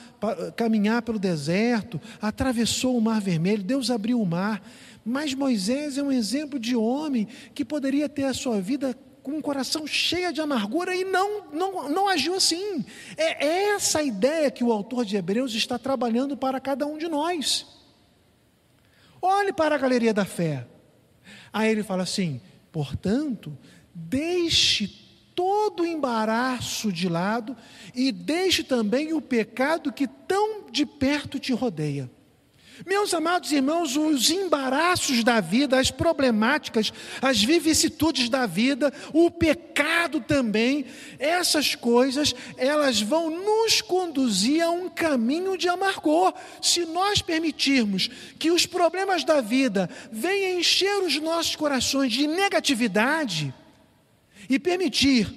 caminhar 0.56 1.02
pelo 1.02 1.18
deserto, 1.18 2.00
atravessou 2.22 2.96
o 2.96 3.00
mar 3.00 3.20
vermelho, 3.20 3.62
Deus 3.62 3.90
abriu 3.90 4.20
o 4.20 4.26
mar. 4.26 4.62
Mas 5.04 5.34
Moisés 5.34 5.98
é 5.98 6.02
um 6.02 6.10
exemplo 6.10 6.58
de 6.58 6.74
homem 6.74 7.28
que 7.54 7.64
poderia 7.64 8.08
ter 8.08 8.24
a 8.24 8.34
sua 8.34 8.60
vida 8.60 8.96
com 9.22 9.32
um 9.32 9.42
coração 9.42 9.86
cheio 9.86 10.32
de 10.32 10.40
amargura 10.40 10.94
e 10.94 11.04
não, 11.04 11.46
não, 11.52 11.88
não 11.88 12.08
agiu 12.08 12.34
assim. 12.34 12.84
É 13.16 13.70
essa 13.74 14.00
ideia 14.02 14.50
que 14.52 14.62
o 14.62 14.72
autor 14.72 15.04
de 15.04 15.16
Hebreus 15.16 15.52
está 15.52 15.78
trabalhando 15.78 16.36
para 16.36 16.60
cada 16.60 16.86
um 16.86 16.96
de 16.96 17.08
nós. 17.08 17.66
Olhe 19.20 19.52
para 19.52 19.74
a 19.74 19.78
galeria 19.78 20.14
da 20.14 20.24
fé. 20.24 20.66
Aí 21.52 21.70
ele 21.70 21.82
fala 21.82 22.02
assim: 22.02 22.40
portanto, 22.72 23.56
deixe 23.94 24.88
todo 25.34 25.82
o 25.82 25.86
embaraço 25.86 26.92
de 26.92 27.08
lado 27.08 27.56
e 27.94 28.10
deixe 28.10 28.64
também 28.64 29.12
o 29.12 29.20
pecado 29.20 29.92
que 29.92 30.06
tão 30.06 30.70
de 30.70 30.86
perto 30.86 31.38
te 31.38 31.52
rodeia. 31.52 32.10
Meus 32.84 33.14
amados 33.14 33.52
irmãos, 33.52 33.96
os 33.96 34.28
embaraços 34.28 35.24
da 35.24 35.40
vida, 35.40 35.78
as 35.78 35.90
problemáticas, 35.90 36.92
as 37.22 37.42
vicissitudes 37.42 38.28
da 38.28 38.44
vida, 38.44 38.92
o 39.14 39.30
pecado 39.30 40.20
também, 40.20 40.84
essas 41.18 41.74
coisas, 41.74 42.34
elas 42.58 43.00
vão 43.00 43.30
nos 43.30 43.80
conduzir 43.80 44.62
a 44.62 44.70
um 44.70 44.88
caminho 44.90 45.56
de 45.56 45.68
amargor. 45.68 46.34
Se 46.60 46.84
nós 46.84 47.22
permitirmos 47.22 48.10
que 48.38 48.50
os 48.50 48.66
problemas 48.66 49.24
da 49.24 49.40
vida 49.40 49.88
venham 50.12 50.58
encher 50.58 50.98
os 51.02 51.18
nossos 51.18 51.56
corações 51.56 52.12
de 52.12 52.26
negatividade 52.26 53.54
e 54.50 54.58
permitir 54.58 55.32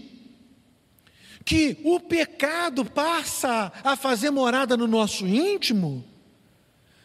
que 1.45 1.77
o 1.83 1.99
pecado 1.99 2.83
passa 2.83 3.71
a 3.83 3.95
fazer 3.95 4.29
morada 4.29 4.75
no 4.75 4.87
nosso 4.87 5.25
íntimo, 5.25 6.08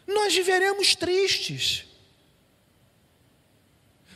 nós 0.07 0.35
viveremos 0.35 0.95
tristes. 0.95 1.85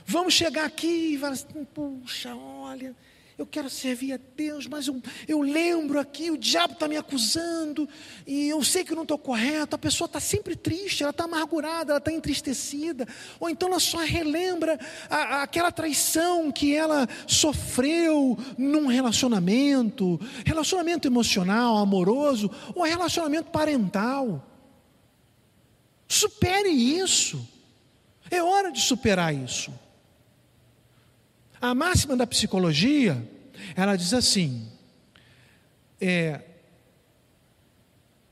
Vamos 0.06 0.34
chegar 0.34 0.66
aqui 0.66 1.14
e 1.14 1.18
falar 1.18 1.34
assim: 1.34 1.66
puxa, 1.66 2.36
olha, 2.36 2.96
eu 3.40 3.46
quero 3.46 3.70
servir 3.70 4.12
a 4.12 4.20
Deus, 4.36 4.68
mas 4.68 4.88
eu, 4.88 5.02
eu 5.26 5.42
lembro 5.42 5.98
aqui, 5.98 6.30
o 6.30 6.38
diabo 6.38 6.74
está 6.74 6.90
me 6.90 6.98
acusando, 6.98 7.88
e 8.28 8.50
eu 8.50 8.62
sei 8.64 8.84
que 8.84 8.92
eu 8.92 8.98
não 8.98 9.04
estou 9.04 9.18
correto. 9.18 9.78
A 9.78 9.80
pessoa 9.80 10.08
está 10.08 10.20
sempre 10.20 10.58
triste, 10.58 11.04
ela 11.04 11.12
está 11.12 11.24
amargurada, 11.24 11.94
ela 11.94 12.00
está 12.00 12.12
entristecida, 12.12 13.08
ou 13.40 13.50
então 13.50 13.70
ela 13.70 13.80
só 13.80 14.00
relembra 14.00 14.78
a, 15.10 15.16
a, 15.16 15.44
aquela 15.44 15.72
traição 15.72 16.52
que 16.52 16.76
ela 16.76 17.08
sofreu 17.26 18.38
num 18.58 18.88
relacionamento, 18.88 20.20
relacionamento 20.46 21.08
emocional, 21.08 21.78
amoroso, 21.78 22.52
ou 22.76 22.84
relacionamento 22.84 23.52
parental. 23.52 24.49
Supere 26.10 26.70
isso. 26.70 27.48
É 28.32 28.42
hora 28.42 28.72
de 28.72 28.82
superar 28.82 29.34
isso. 29.34 29.72
A 31.62 31.76
máxima 31.76 32.18
da 32.18 32.26
psicologia, 32.26 33.24
ela 33.76 33.96
diz 33.96 34.14
assim: 34.14 34.68
é, 36.02 36.42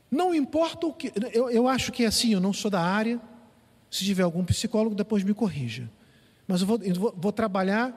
não 0.10 0.34
importa 0.34 0.88
o 0.88 0.94
que. 0.94 1.14
Eu, 1.32 1.52
eu 1.52 1.68
acho 1.68 1.92
que 1.92 2.04
é 2.04 2.08
assim, 2.08 2.34
eu 2.34 2.40
não 2.40 2.52
sou 2.52 2.72
da 2.72 2.82
área. 2.82 3.22
Se 3.92 4.04
tiver 4.04 4.24
algum 4.24 4.44
psicólogo, 4.44 4.96
depois 4.96 5.24
me 5.24 5.34
corrija. 5.34 5.90
Mas 6.48 6.62
eu 6.62 6.68
vou, 6.68 6.80
eu 6.82 6.96
vou, 6.96 7.14
vou 7.16 7.32
trabalhar 7.32 7.96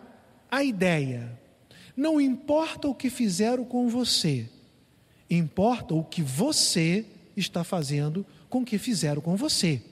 a 0.51 0.63
ideia. 0.63 1.39
Não 1.97 2.21
importa 2.21 2.87
o 2.87 2.95
que 2.95 3.09
fizeram 3.09 3.65
com 3.65 3.89
você, 3.89 4.49
importa 5.29 5.95
o 5.95 6.05
que 6.05 6.23
você 6.23 7.05
está 7.37 7.65
fazendo 7.65 8.25
com 8.25 8.40
o 8.59 8.65
que 8.65 8.79
fizeram 8.79 9.23
com 9.23 9.37
você. 9.37 9.83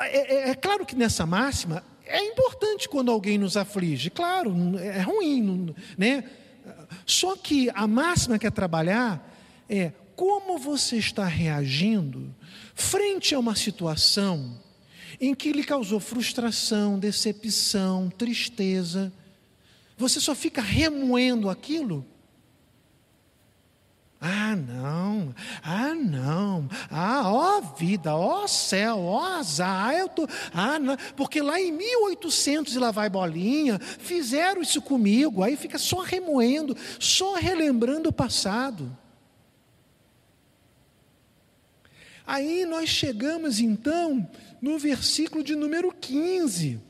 É, 0.00 0.48
é, 0.48 0.50
é, 0.50 0.54
claro 0.54 0.84
que 0.84 0.96
nessa 0.96 1.24
máxima 1.24 1.84
é 2.04 2.22
importante 2.24 2.88
quando 2.88 3.10
alguém 3.10 3.38
nos 3.38 3.56
aflige, 3.56 4.10
claro, 4.10 4.54
é 4.78 5.00
ruim, 5.00 5.74
né? 5.96 6.24
Só 7.04 7.36
que 7.36 7.70
a 7.74 7.86
máxima 7.86 8.38
que 8.38 8.46
é 8.46 8.50
trabalhar 8.50 9.32
é 9.68 9.92
como 10.14 10.58
você 10.58 10.96
está 10.96 11.26
reagindo 11.26 12.34
frente 12.74 13.34
a 13.34 13.38
uma 13.38 13.54
situação 13.54 14.58
em 15.20 15.34
que 15.34 15.52
lhe 15.52 15.64
causou 15.64 16.00
frustração, 16.00 16.98
decepção, 16.98 18.10
tristeza. 18.10 19.12
Você 19.96 20.20
só 20.20 20.34
fica 20.34 20.60
remoendo 20.60 21.48
aquilo 21.48 22.04
ah, 24.18 24.56
não, 24.56 25.34
ah, 25.62 25.94
não, 25.94 26.68
ah, 26.90 27.30
ó 27.30 27.60
vida, 27.60 28.16
ó 28.16 28.46
céu, 28.46 29.00
ó 29.00 29.22
azar, 29.22 29.94
eu 29.94 30.08
tô, 30.08 30.26
ah, 30.54 30.78
não, 30.78 30.96
porque 31.14 31.42
lá 31.42 31.60
em 31.60 31.70
1800 31.70 32.74
e 32.74 32.78
lá 32.78 32.90
vai 32.90 33.10
bolinha, 33.10 33.78
fizeram 33.78 34.62
isso 34.62 34.80
comigo, 34.80 35.42
aí 35.42 35.54
fica 35.54 35.78
só 35.78 36.00
remoendo, 36.00 36.74
só 36.98 37.34
relembrando 37.34 38.08
o 38.08 38.12
passado. 38.12 38.96
Aí 42.26 42.64
nós 42.64 42.88
chegamos 42.88 43.60
então 43.60 44.28
no 44.62 44.78
versículo 44.78 45.44
de 45.44 45.54
número 45.54 45.92
15, 45.92 46.80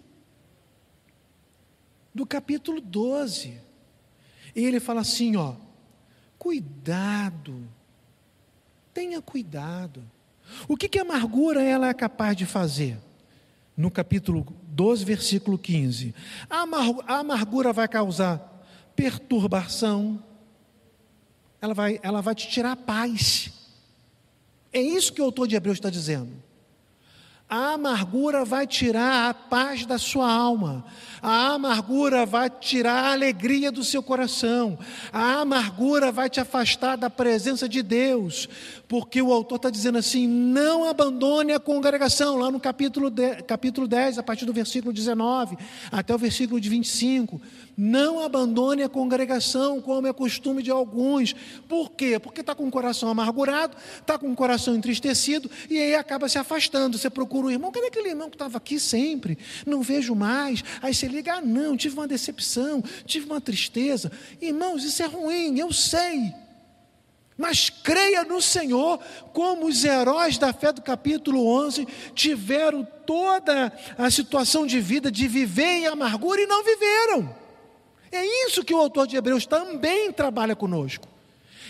do 2.15 2.25
capítulo 2.25 2.81
12, 2.81 3.61
e 4.55 4.65
ele 4.65 4.79
fala 4.79 5.01
assim, 5.01 5.37
ó, 5.37 5.66
Cuidado. 6.47 7.69
Tenha 8.95 9.21
cuidado. 9.21 10.01
O 10.69 10.77
que, 10.77 10.89
que 10.89 10.97
a 10.97 11.03
amargura 11.03 11.61
ela 11.61 11.89
é 11.89 11.93
capaz 11.93 12.37
de 12.37 12.47
fazer? 12.47 12.99
No 13.77 13.91
capítulo 13.91 14.47
12, 14.69 15.05
versículo 15.05 15.59
15. 15.59 16.15
A, 16.49 16.65
a 17.09 17.19
amargura 17.19 17.73
vai 17.73 17.89
causar 17.89 18.65
perturbação. 18.95 20.23
Ela 21.61 21.75
vai, 21.75 21.99
ela 22.01 22.21
vai 22.21 22.37
te 22.37 22.49
tirar 22.49 22.71
a 22.71 22.77
paz. 22.77 23.51
É 24.73 24.81
isso 24.81 25.13
que 25.13 25.21
o 25.21 25.25
autor 25.25 25.49
de 25.49 25.57
Hebreus 25.57 25.79
está 25.79 25.91
dizendo. 25.91 26.31
A 27.49 27.75
amargura 27.75 28.45
vai 28.45 28.67
tirar 28.67 29.31
a 29.31 29.35
paz 29.35 29.87
da 29.87 29.99
sua 29.99 30.29
alma. 30.29 30.85
A 31.23 31.53
amargura 31.55 32.27
vai 32.27 32.51
tirar 32.51 33.05
a 33.05 33.13
alegria 33.13 33.71
do 33.71 33.85
seu 33.85 34.03
coração. 34.03 34.77
A 35.13 35.41
amargura 35.41 36.11
vai 36.11 36.29
te 36.29 36.41
afastar 36.41 36.97
da 36.97 37.09
presença 37.09 37.69
de 37.69 37.83
Deus. 37.85 38.49
Porque 38.89 39.21
o 39.21 39.33
autor 39.33 39.57
está 39.57 39.71
dizendo 39.71 39.99
assim: 39.99 40.27
não 40.29 40.89
abandone 40.89 41.53
a 41.53 41.59
congregação, 41.59 42.37
lá 42.37 42.51
no 42.51 42.61
capítulo, 42.61 43.13
capítulo 43.47 43.89
10, 43.89 44.19
a 44.19 44.23
partir 44.23 44.45
do 44.45 44.53
versículo 44.53 44.93
19 44.93 45.57
até 45.91 46.15
o 46.15 46.19
versículo 46.19 46.61
de 46.61 46.69
25. 46.69 47.41
Não 47.77 48.25
abandone 48.25 48.83
a 48.83 48.89
congregação, 48.89 49.83
como 49.83 50.07
é 50.07 50.13
costume 50.13 50.63
de 50.63 50.71
alguns. 50.71 51.35
Por 51.69 51.91
quê? 51.91 52.19
Porque 52.19 52.41
está 52.41 52.55
com 52.55 52.67
o 52.67 52.71
coração 52.71 53.11
amargurado, 53.11 53.77
está 53.99 54.17
com 54.17 54.31
o 54.31 54.35
coração 54.35 54.75
entristecido 54.75 55.51
e 55.69 55.79
aí 55.79 55.95
acaba 55.95 56.29
se 56.29 56.39
afastando. 56.39 56.97
Você 56.97 57.11
procura 57.11 57.49
o 57.49 57.51
irmão, 57.51 57.71
cadê 57.71 57.89
aquele 57.89 58.09
irmão 58.09 58.31
que 58.31 58.37
estava 58.37 58.57
aqui 58.57 58.81
sempre? 58.81 59.37
Não 59.67 59.83
vejo 59.83 60.15
mais. 60.15 60.65
Aí 60.81 60.95
você 60.95 61.07
liga, 61.07 61.35
ah, 61.35 61.41
não, 61.43 61.77
tive 61.77 61.97
uma 61.97 62.09
decepção, 62.09 62.83
tive 63.05 63.27
uma 63.27 63.41
tristeza. 63.41 64.11
Irmãos, 64.41 64.83
isso 64.85 65.03
é 65.03 65.07
ruim, 65.07 65.59
eu 65.59 65.73
sei. 65.73 66.46
Mas 67.37 67.69
creia 67.69 68.25
no 68.25 68.41
Senhor, 68.41 68.99
como 69.33 69.67
os 69.67 69.85
heróis 69.85 70.39
da 70.39 70.53
fé 70.53 70.73
do 70.73 70.81
capítulo 70.81 71.47
11 71.47 71.87
tiveram 72.15 72.87
toda 73.05 73.73
a 73.99 74.11
situação 74.11 74.67
de 74.67 74.81
vida 74.81 75.11
de 75.11 75.29
viver 75.29 75.65
em 75.65 75.87
amargura 75.87 76.41
e 76.41 76.47
não 76.47 76.65
viveram. 76.65 77.37
É 78.11 78.25
isso 78.47 78.65
que 78.65 78.73
o 78.73 78.79
autor 78.79 79.07
de 79.07 79.17
Hebreus 79.17 79.45
também 79.45 80.11
trabalha 80.11 80.57
conosco. 80.57 81.07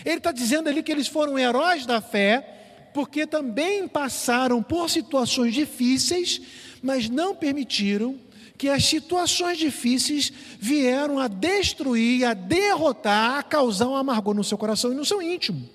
Ele 0.05 0.17
está 0.17 0.31
dizendo 0.31 0.69
ali 0.69 0.81
que 0.81 0.91
eles 0.91 1.07
foram 1.07 1.37
heróis 1.37 1.85
da 1.85 1.99
fé, 1.99 2.89
porque 2.93 3.27
também 3.27 3.87
passaram 3.87 4.63
por 4.63 4.89
situações 4.89 5.53
difíceis, 5.53 6.41
mas 6.81 7.09
não 7.09 7.35
permitiram 7.35 8.17
que 8.57 8.69
as 8.69 8.83
situações 8.85 9.57
difíceis 9.57 10.31
vieram 10.59 11.19
a 11.19 11.27
destruir, 11.27 12.25
a 12.25 12.33
derrotar, 12.33 13.37
a 13.37 13.43
causar 13.43 13.87
um 13.87 13.95
amargor 13.95 14.33
no 14.33 14.43
seu 14.43 14.57
coração 14.57 14.91
e 14.91 14.95
no 14.95 15.05
seu 15.05 15.21
íntimo. 15.21 15.69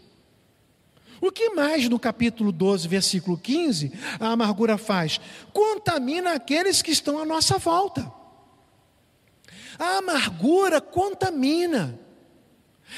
O 1.20 1.30
que 1.30 1.51
mais 1.51 1.89
no 1.89 2.01
capítulo 2.01 2.51
12, 2.51 2.89
versículo 2.89 3.39
15, 3.39 3.93
a 4.18 4.30
amargura 4.30 4.76
faz? 4.76 5.20
Contamina 5.53 6.33
aqueles 6.33 6.83
que 6.83 6.91
estão 6.91 7.20
à 7.20 7.24
nossa 7.24 7.59
volta. 7.59 8.12
A 9.78 9.99
amargura 9.99 10.80
contamina. 10.80 11.97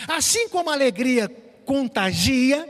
Assim 0.09 0.49
como 0.49 0.70
a 0.70 0.72
alegria 0.72 1.28
contagia. 1.66 2.66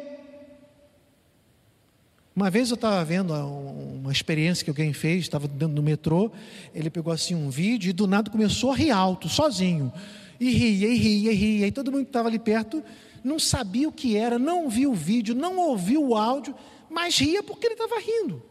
Uma 2.35 2.51
vez 2.51 2.71
eu 2.71 2.75
estava 2.75 3.05
vendo 3.05 3.33
uma 3.33 4.11
experiência 4.11 4.65
que 4.65 4.71
alguém 4.71 4.93
fez, 4.93 5.21
estava 5.21 5.47
dentro 5.47 5.77
do 5.77 5.83
metrô, 5.83 6.33
ele 6.75 6.91
pegou 6.91 7.13
assim 7.13 7.35
um 7.35 7.49
vídeo 7.49 7.91
e 7.91 7.93
do 7.93 8.09
nada 8.09 8.29
começou 8.29 8.73
a 8.73 8.77
rir 8.77 8.91
alto, 8.91 9.29
sozinho. 9.29 9.93
E 10.41 10.51
ria, 10.51 10.89
e 10.89 10.97
ria, 10.97 11.33
e 11.33 11.35
ria. 11.35 11.67
E 11.69 11.73
todo 11.73 11.93
mundo 11.93 12.03
que 12.03 12.11
estava 12.11 12.29
ali 12.29 12.41
perto 12.41 12.83
não 13.23 13.39
sabia 13.39 13.89
o 13.89 13.93
que 13.93 14.17
era, 14.17 14.37
não 14.37 14.69
viu 14.69 14.91
o 14.91 14.95
vídeo, 14.95 15.33
não 15.33 15.57
ouviu 15.59 16.09
o 16.09 16.17
áudio, 16.17 16.55
mas 16.91 17.17
ria 17.19 17.41
porque 17.41 17.67
ele 17.69 17.75
estava 17.75 18.01
rindo. 18.01 18.43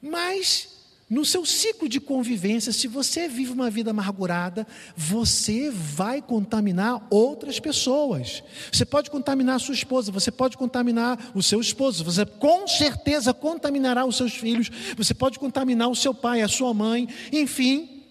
Mas 0.00 0.71
no 1.12 1.26
seu 1.26 1.44
ciclo 1.44 1.90
de 1.90 2.00
convivência, 2.00 2.72
se 2.72 2.88
você 2.88 3.28
vive 3.28 3.52
uma 3.52 3.68
vida 3.68 3.90
amargurada, 3.90 4.66
você 4.96 5.70
vai 5.70 6.22
contaminar 6.22 7.06
outras 7.10 7.60
pessoas. 7.60 8.42
Você 8.72 8.86
pode 8.86 9.10
contaminar 9.10 9.56
a 9.56 9.58
sua 9.58 9.74
esposa, 9.74 10.10
você 10.10 10.30
pode 10.30 10.56
contaminar 10.56 11.18
o 11.34 11.42
seu 11.42 11.60
esposo, 11.60 12.02
você 12.02 12.24
com 12.24 12.66
certeza 12.66 13.34
contaminará 13.34 14.06
os 14.06 14.16
seus 14.16 14.32
filhos, 14.32 14.70
você 14.96 15.12
pode 15.12 15.38
contaminar 15.38 15.90
o 15.90 15.94
seu 15.94 16.14
pai, 16.14 16.40
a 16.40 16.48
sua 16.48 16.72
mãe, 16.72 17.06
enfim. 17.30 18.04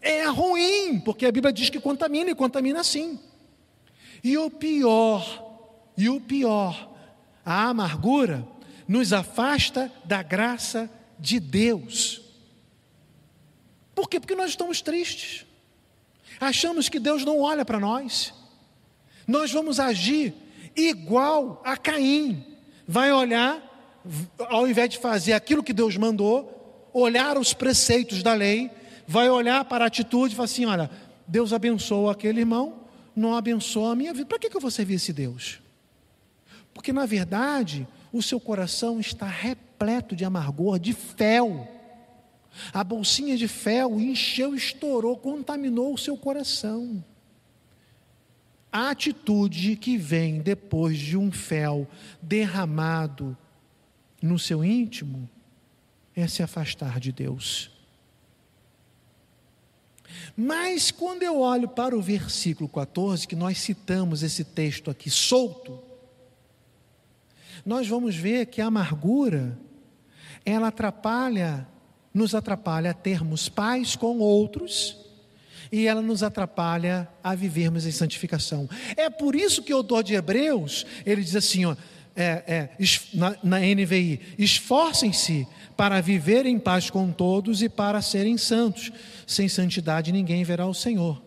É 0.00 0.24
ruim, 0.24 0.98
porque 0.98 1.26
a 1.26 1.30
Bíblia 1.30 1.52
diz 1.52 1.70
que 1.70 1.78
contamina 1.78 2.32
e 2.32 2.34
contamina 2.34 2.82
sim. 2.82 3.20
E 4.24 4.36
o 4.36 4.50
pior, 4.50 5.92
e 5.96 6.08
o 6.08 6.20
pior, 6.20 6.92
a 7.46 7.68
amargura 7.68 8.44
nos 8.88 9.12
afasta 9.12 9.92
da 10.04 10.24
graça 10.24 10.90
de 11.20 11.38
Deus. 11.38 12.21
Por 14.02 14.08
quê? 14.08 14.18
Porque 14.18 14.34
nós 14.34 14.50
estamos 14.50 14.82
tristes. 14.82 15.46
Achamos 16.40 16.88
que 16.88 16.98
Deus 16.98 17.24
não 17.24 17.38
olha 17.38 17.64
para 17.64 17.78
nós. 17.78 18.34
Nós 19.28 19.52
vamos 19.52 19.78
agir 19.78 20.34
igual 20.74 21.62
a 21.64 21.76
Caim. 21.76 22.44
Vai 22.84 23.12
olhar, 23.12 23.62
ao 24.48 24.66
invés 24.66 24.90
de 24.90 24.98
fazer 24.98 25.34
aquilo 25.34 25.62
que 25.62 25.72
Deus 25.72 25.96
mandou, 25.96 26.90
olhar 26.92 27.38
os 27.38 27.54
preceitos 27.54 28.24
da 28.24 28.34
lei, 28.34 28.72
vai 29.06 29.30
olhar 29.30 29.64
para 29.66 29.84
a 29.84 29.86
atitude 29.86 30.32
e 30.32 30.36
falar 30.36 30.46
assim: 30.46 30.64
olha, 30.64 30.90
Deus 31.28 31.52
abençoa 31.52 32.10
aquele 32.10 32.40
irmão, 32.40 32.80
não 33.14 33.36
abençoa 33.36 33.92
a 33.92 33.94
minha 33.94 34.12
vida. 34.12 34.26
Para 34.26 34.40
que, 34.40 34.56
eu 34.56 34.60
vou 34.60 34.72
servir 34.72 34.94
esse 34.94 35.12
Deus? 35.12 35.60
Porque 36.74 36.92
na 36.92 37.06
verdade, 37.06 37.86
o 38.12 38.20
seu 38.20 38.40
coração 38.40 38.98
está 38.98 39.26
repleto 39.26 40.16
de 40.16 40.24
amargor, 40.24 40.80
de 40.80 40.92
fel. 40.92 41.81
A 42.72 42.84
bolsinha 42.84 43.36
de 43.36 43.48
fel 43.48 43.98
encheu, 44.00 44.54
estourou, 44.54 45.16
contaminou 45.16 45.94
o 45.94 45.98
seu 45.98 46.16
coração. 46.16 47.04
A 48.70 48.90
atitude 48.90 49.76
que 49.76 49.98
vem 49.98 50.40
depois 50.40 50.98
de 50.98 51.16
um 51.16 51.30
fel 51.30 51.86
derramado 52.20 53.36
no 54.20 54.38
seu 54.38 54.64
íntimo 54.64 55.28
é 56.14 56.26
se 56.26 56.42
afastar 56.42 56.98
de 56.98 57.12
Deus. 57.12 57.70
Mas 60.36 60.90
quando 60.90 61.22
eu 61.22 61.40
olho 61.40 61.68
para 61.68 61.96
o 61.96 62.02
versículo 62.02 62.68
14, 62.68 63.26
que 63.26 63.36
nós 63.36 63.58
citamos 63.58 64.22
esse 64.22 64.44
texto 64.44 64.90
aqui 64.90 65.10
solto, 65.10 65.82
nós 67.64 67.86
vamos 67.86 68.16
ver 68.16 68.46
que 68.46 68.60
a 68.60 68.66
amargura 68.66 69.58
ela 70.44 70.68
atrapalha 70.68 71.66
nos 72.12 72.34
atrapalha 72.34 72.90
a 72.90 72.94
termos 72.94 73.48
paz 73.48 73.96
com 73.96 74.18
outros 74.18 74.96
e 75.72 75.86
ela 75.86 76.02
nos 76.02 76.22
atrapalha 76.22 77.08
a 77.24 77.34
vivermos 77.34 77.86
em 77.86 77.90
santificação. 77.90 78.68
É 78.94 79.08
por 79.08 79.34
isso 79.34 79.62
que 79.62 79.72
o 79.72 79.78
autor 79.78 80.02
de 80.02 80.14
Hebreus, 80.14 80.84
ele 81.06 81.22
diz 81.22 81.34
assim, 81.34 81.64
ó, 81.64 81.74
é, 82.14 82.44
é, 82.46 82.68
na, 83.14 83.36
na 83.42 83.58
NVI, 83.58 84.20
esforcem-se 84.38 85.48
para 85.74 86.00
viver 86.02 86.44
em 86.44 86.58
paz 86.58 86.90
com 86.90 87.10
todos 87.10 87.62
e 87.62 87.70
para 87.70 88.02
serem 88.02 88.36
santos. 88.36 88.92
Sem 89.26 89.48
santidade 89.48 90.12
ninguém 90.12 90.44
verá 90.44 90.66
o 90.66 90.74
Senhor. 90.74 91.22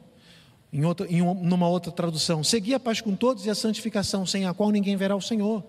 Em, 0.71 0.85
outra, 0.85 1.07
em 1.07 1.21
uma, 1.21 1.67
outra 1.67 1.91
tradução, 1.91 2.43
seguir 2.43 2.75
a 2.75 2.79
paz 2.79 3.01
com 3.01 3.15
todos 3.15 3.45
e 3.45 3.49
a 3.49 3.55
santificação, 3.55 4.25
sem 4.25 4.45
a 4.45 4.53
qual 4.53 4.69
ninguém 4.69 4.95
verá 4.95 5.15
o 5.15 5.21
Senhor. 5.21 5.63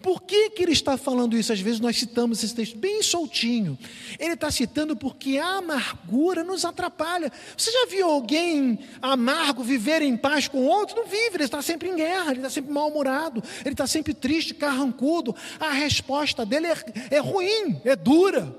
Por 0.00 0.22
que, 0.22 0.50
que 0.50 0.62
ele 0.62 0.72
está 0.72 0.96
falando 0.96 1.36
isso? 1.36 1.52
Às 1.52 1.60
vezes 1.60 1.80
nós 1.80 1.96
citamos 1.96 2.42
esse 2.42 2.54
texto 2.54 2.76
bem 2.76 3.02
soltinho. 3.02 3.78
Ele 4.18 4.34
está 4.34 4.50
citando 4.50 4.96
porque 4.96 5.38
a 5.38 5.58
amargura 5.58 6.42
nos 6.42 6.64
atrapalha. 6.64 7.30
Você 7.56 7.70
já 7.70 7.86
viu 7.86 8.06
alguém 8.06 8.78
amargo 9.00 9.62
viver 9.62 10.02
em 10.02 10.16
paz 10.16 10.48
com 10.48 10.64
outro? 10.64 10.96
Não 10.96 11.06
vive, 11.06 11.36
ele 11.36 11.44
está 11.44 11.62
sempre 11.62 11.88
em 11.88 11.96
guerra, 11.96 12.30
ele 12.30 12.38
está 12.38 12.50
sempre 12.50 12.72
mal-humorado, 12.72 13.42
ele 13.64 13.74
está 13.74 13.86
sempre 13.86 14.14
triste, 14.14 14.54
carrancudo. 14.54 15.34
A 15.58 15.70
resposta 15.70 16.44
dele 16.44 16.66
é, 16.66 16.76
é 17.12 17.18
ruim, 17.18 17.80
é 17.84 17.94
dura. 17.94 18.54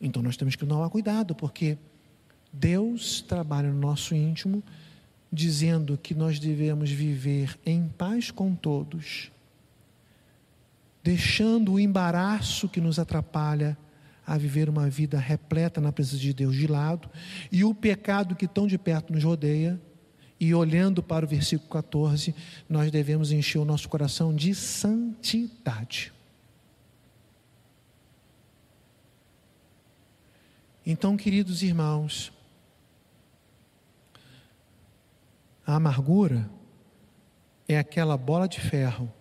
Então 0.00 0.22
nós 0.22 0.36
temos 0.36 0.54
que 0.56 0.66
tomar 0.66 0.90
cuidado, 0.90 1.34
porque 1.34 1.78
Deus 2.52 3.20
trabalha 3.22 3.68
no 3.68 3.80
nosso 3.80 4.14
íntimo 4.14 4.62
dizendo 5.34 5.98
que 5.98 6.14
nós 6.14 6.38
devemos 6.38 6.90
viver 6.90 7.58
em 7.66 7.88
paz 7.88 8.30
com 8.30 8.54
todos, 8.54 9.32
deixando 11.02 11.72
o 11.72 11.80
embaraço 11.80 12.68
que 12.68 12.80
nos 12.80 12.98
atrapalha 12.98 13.76
a 14.26 14.38
viver 14.38 14.70
uma 14.70 14.88
vida 14.88 15.18
repleta 15.18 15.80
na 15.80 15.92
presença 15.92 16.18
de 16.18 16.32
Deus 16.32 16.54
de 16.54 16.66
lado, 16.66 17.10
e 17.52 17.64
o 17.64 17.74
pecado 17.74 18.34
que 18.34 18.48
tão 18.48 18.66
de 18.66 18.78
perto 18.78 19.12
nos 19.12 19.24
rodeia, 19.24 19.78
e 20.40 20.54
olhando 20.54 21.02
para 21.02 21.24
o 21.24 21.28
versículo 21.28 21.68
14, 21.70 22.34
nós 22.68 22.90
devemos 22.90 23.32
encher 23.32 23.58
o 23.58 23.64
nosso 23.64 23.88
coração 23.88 24.34
de 24.34 24.54
santidade. 24.54 26.12
Então, 30.86 31.16
queridos 31.16 31.62
irmãos, 31.62 32.32
A 35.74 35.76
amargura 35.76 36.48
é 37.66 37.76
aquela 37.76 38.16
bola 38.16 38.46
de 38.46 38.60
ferro 38.60 39.12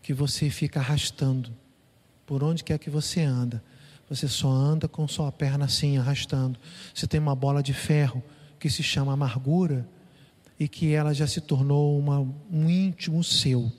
que 0.00 0.14
você 0.14 0.48
fica 0.48 0.78
arrastando 0.78 1.52
por 2.24 2.44
onde 2.44 2.62
quer 2.62 2.78
que 2.78 2.88
você 2.88 3.22
anda. 3.22 3.60
Você 4.08 4.28
só 4.28 4.48
anda 4.48 4.86
com 4.86 5.08
sua 5.08 5.32
perna 5.32 5.64
assim, 5.64 5.98
arrastando. 5.98 6.56
Você 6.94 7.04
tem 7.04 7.18
uma 7.18 7.34
bola 7.34 7.64
de 7.64 7.74
ferro 7.74 8.22
que 8.60 8.70
se 8.70 8.80
chama 8.80 9.12
amargura 9.12 9.88
e 10.56 10.68
que 10.68 10.94
ela 10.94 11.12
já 11.12 11.26
se 11.26 11.40
tornou 11.40 11.98
uma, 11.98 12.20
um 12.48 12.70
íntimo 12.70 13.24
seu 13.24 13.72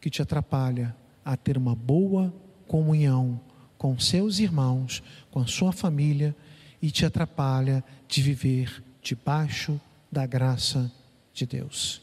que 0.00 0.10
te 0.10 0.20
atrapalha 0.20 0.96
a 1.24 1.36
ter 1.36 1.56
uma 1.56 1.76
boa 1.76 2.34
comunhão 2.66 3.40
com 3.78 3.96
seus 4.00 4.40
irmãos, 4.40 5.00
com 5.30 5.38
a 5.38 5.46
sua 5.46 5.70
família 5.70 6.34
e 6.82 6.90
te 6.90 7.06
atrapalha 7.06 7.84
de 8.08 8.20
viver 8.20 8.82
debaixo 9.00 9.80
da 10.10 10.26
graça 10.26 10.90
de 11.32 11.46
Deus. 11.46 12.00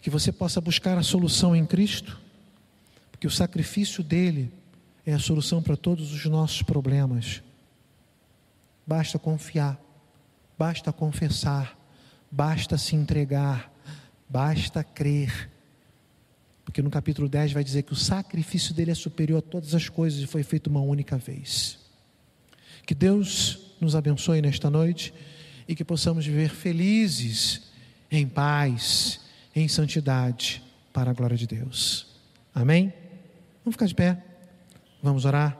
Que 0.00 0.10
você 0.10 0.32
possa 0.32 0.60
buscar 0.60 0.98
a 0.98 1.02
solução 1.02 1.54
em 1.54 1.64
Cristo, 1.64 2.18
porque 3.10 3.26
o 3.26 3.30
sacrifício 3.30 4.02
dele 4.02 4.52
é 5.06 5.12
a 5.12 5.18
solução 5.18 5.62
para 5.62 5.76
todos 5.76 6.12
os 6.12 6.24
nossos 6.26 6.62
problemas. 6.62 7.42
Basta 8.86 9.18
confiar, 9.18 9.80
basta 10.58 10.92
confessar, 10.92 11.78
basta 12.30 12.76
se 12.76 12.96
entregar, 12.96 13.72
basta 14.28 14.82
crer. 14.82 15.50
Porque 16.64 16.82
no 16.82 16.90
capítulo 16.90 17.28
10 17.28 17.52
vai 17.52 17.62
dizer 17.62 17.82
que 17.82 17.92
o 17.92 17.96
sacrifício 17.96 18.74
dele 18.74 18.90
é 18.90 18.94
superior 18.94 19.38
a 19.38 19.42
todas 19.42 19.74
as 19.74 19.88
coisas 19.88 20.20
e 20.20 20.26
foi 20.26 20.42
feito 20.42 20.68
uma 20.68 20.80
única 20.80 21.16
vez. 21.16 21.78
Que 22.86 22.94
Deus 22.94 23.76
nos 23.80 23.94
abençoe 23.94 24.40
nesta 24.40 24.70
noite 24.70 25.12
e 25.68 25.74
que 25.74 25.84
possamos 25.84 26.26
viver 26.26 26.50
felizes, 26.50 27.62
em 28.10 28.26
paz, 28.26 29.20
em 29.54 29.66
santidade, 29.68 30.62
para 30.92 31.10
a 31.10 31.14
glória 31.14 31.36
de 31.36 31.46
Deus. 31.46 32.06
Amém? 32.54 32.92
Vamos 33.64 33.74
ficar 33.74 33.86
de 33.86 33.94
pé, 33.94 34.22
vamos 35.02 35.24
orar. 35.24 35.58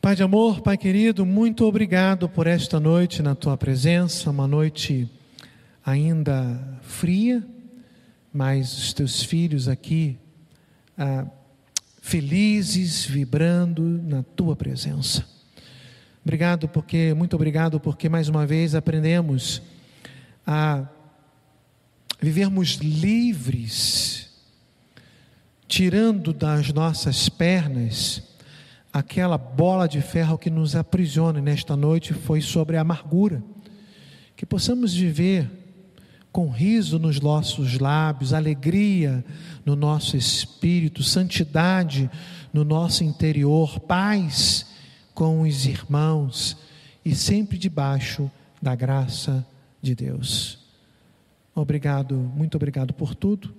Pai 0.00 0.16
de 0.16 0.22
amor, 0.22 0.60
Pai 0.60 0.76
querido, 0.76 1.26
muito 1.26 1.64
obrigado 1.64 2.28
por 2.28 2.46
esta 2.46 2.80
noite 2.80 3.22
na 3.22 3.34
tua 3.34 3.56
presença, 3.56 4.30
uma 4.30 4.46
noite 4.46 5.10
ainda 5.84 6.78
fria, 6.82 7.46
mas 8.32 8.76
os 8.76 8.92
teus 8.92 9.22
filhos 9.22 9.68
aqui 9.68 10.18
ah, 10.96 11.26
felizes, 12.00 13.04
vibrando 13.04 13.82
na 13.82 14.22
tua 14.22 14.56
presença. 14.56 15.26
Obrigado 16.28 16.68
porque, 16.68 17.14
muito 17.14 17.34
obrigado 17.34 17.80
porque 17.80 18.06
mais 18.06 18.28
uma 18.28 18.46
vez 18.46 18.74
aprendemos 18.74 19.62
a 20.46 20.86
vivermos 22.20 22.72
livres, 22.74 24.28
tirando 25.66 26.34
das 26.34 26.70
nossas 26.70 27.30
pernas 27.30 28.22
aquela 28.92 29.38
bola 29.38 29.88
de 29.88 30.02
ferro 30.02 30.36
que 30.36 30.50
nos 30.50 30.76
aprisiona 30.76 31.40
nesta 31.40 31.74
noite 31.74 32.12
foi 32.12 32.42
sobre 32.42 32.76
a 32.76 32.82
amargura. 32.82 33.42
Que 34.36 34.44
possamos 34.44 34.92
viver 34.92 35.50
com 36.30 36.50
riso 36.50 36.98
nos 36.98 37.18
nossos 37.18 37.78
lábios, 37.78 38.34
alegria 38.34 39.24
no 39.64 39.74
nosso 39.74 40.14
espírito, 40.14 41.02
santidade 41.02 42.10
no 42.52 42.64
nosso 42.64 43.02
interior, 43.02 43.80
paz 43.80 44.67
com 45.18 45.40
os 45.40 45.66
irmãos 45.66 46.56
e 47.04 47.12
sempre 47.12 47.58
debaixo 47.58 48.30
da 48.62 48.76
graça 48.76 49.44
de 49.82 49.92
Deus. 49.92 50.60
Obrigado, 51.56 52.14
muito 52.14 52.54
obrigado 52.54 52.94
por 52.94 53.16
tudo. 53.16 53.52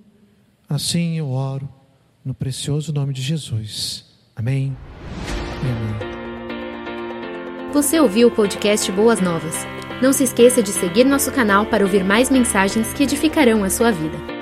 Assim 0.66 1.18
eu 1.18 1.28
oro 1.28 1.68
no 2.24 2.32
precioso 2.32 2.94
nome 2.94 3.12
de 3.12 3.20
Jesus. 3.20 4.06
Amém. 4.34 4.74
Amém. 5.60 5.98
Você 7.74 8.00
ouviu 8.00 8.28
o 8.28 8.34
podcast 8.34 8.90
Boas 8.90 9.20
Novas? 9.20 9.56
Não 10.00 10.14
se 10.14 10.24
esqueça 10.24 10.62
de 10.62 10.70
seguir 10.70 11.04
nosso 11.04 11.30
canal 11.30 11.66
para 11.66 11.84
ouvir 11.84 12.02
mais 12.02 12.30
mensagens 12.30 12.90
que 12.94 13.02
edificarão 13.02 13.62
a 13.64 13.68
sua 13.68 13.92
vida. 13.92 14.39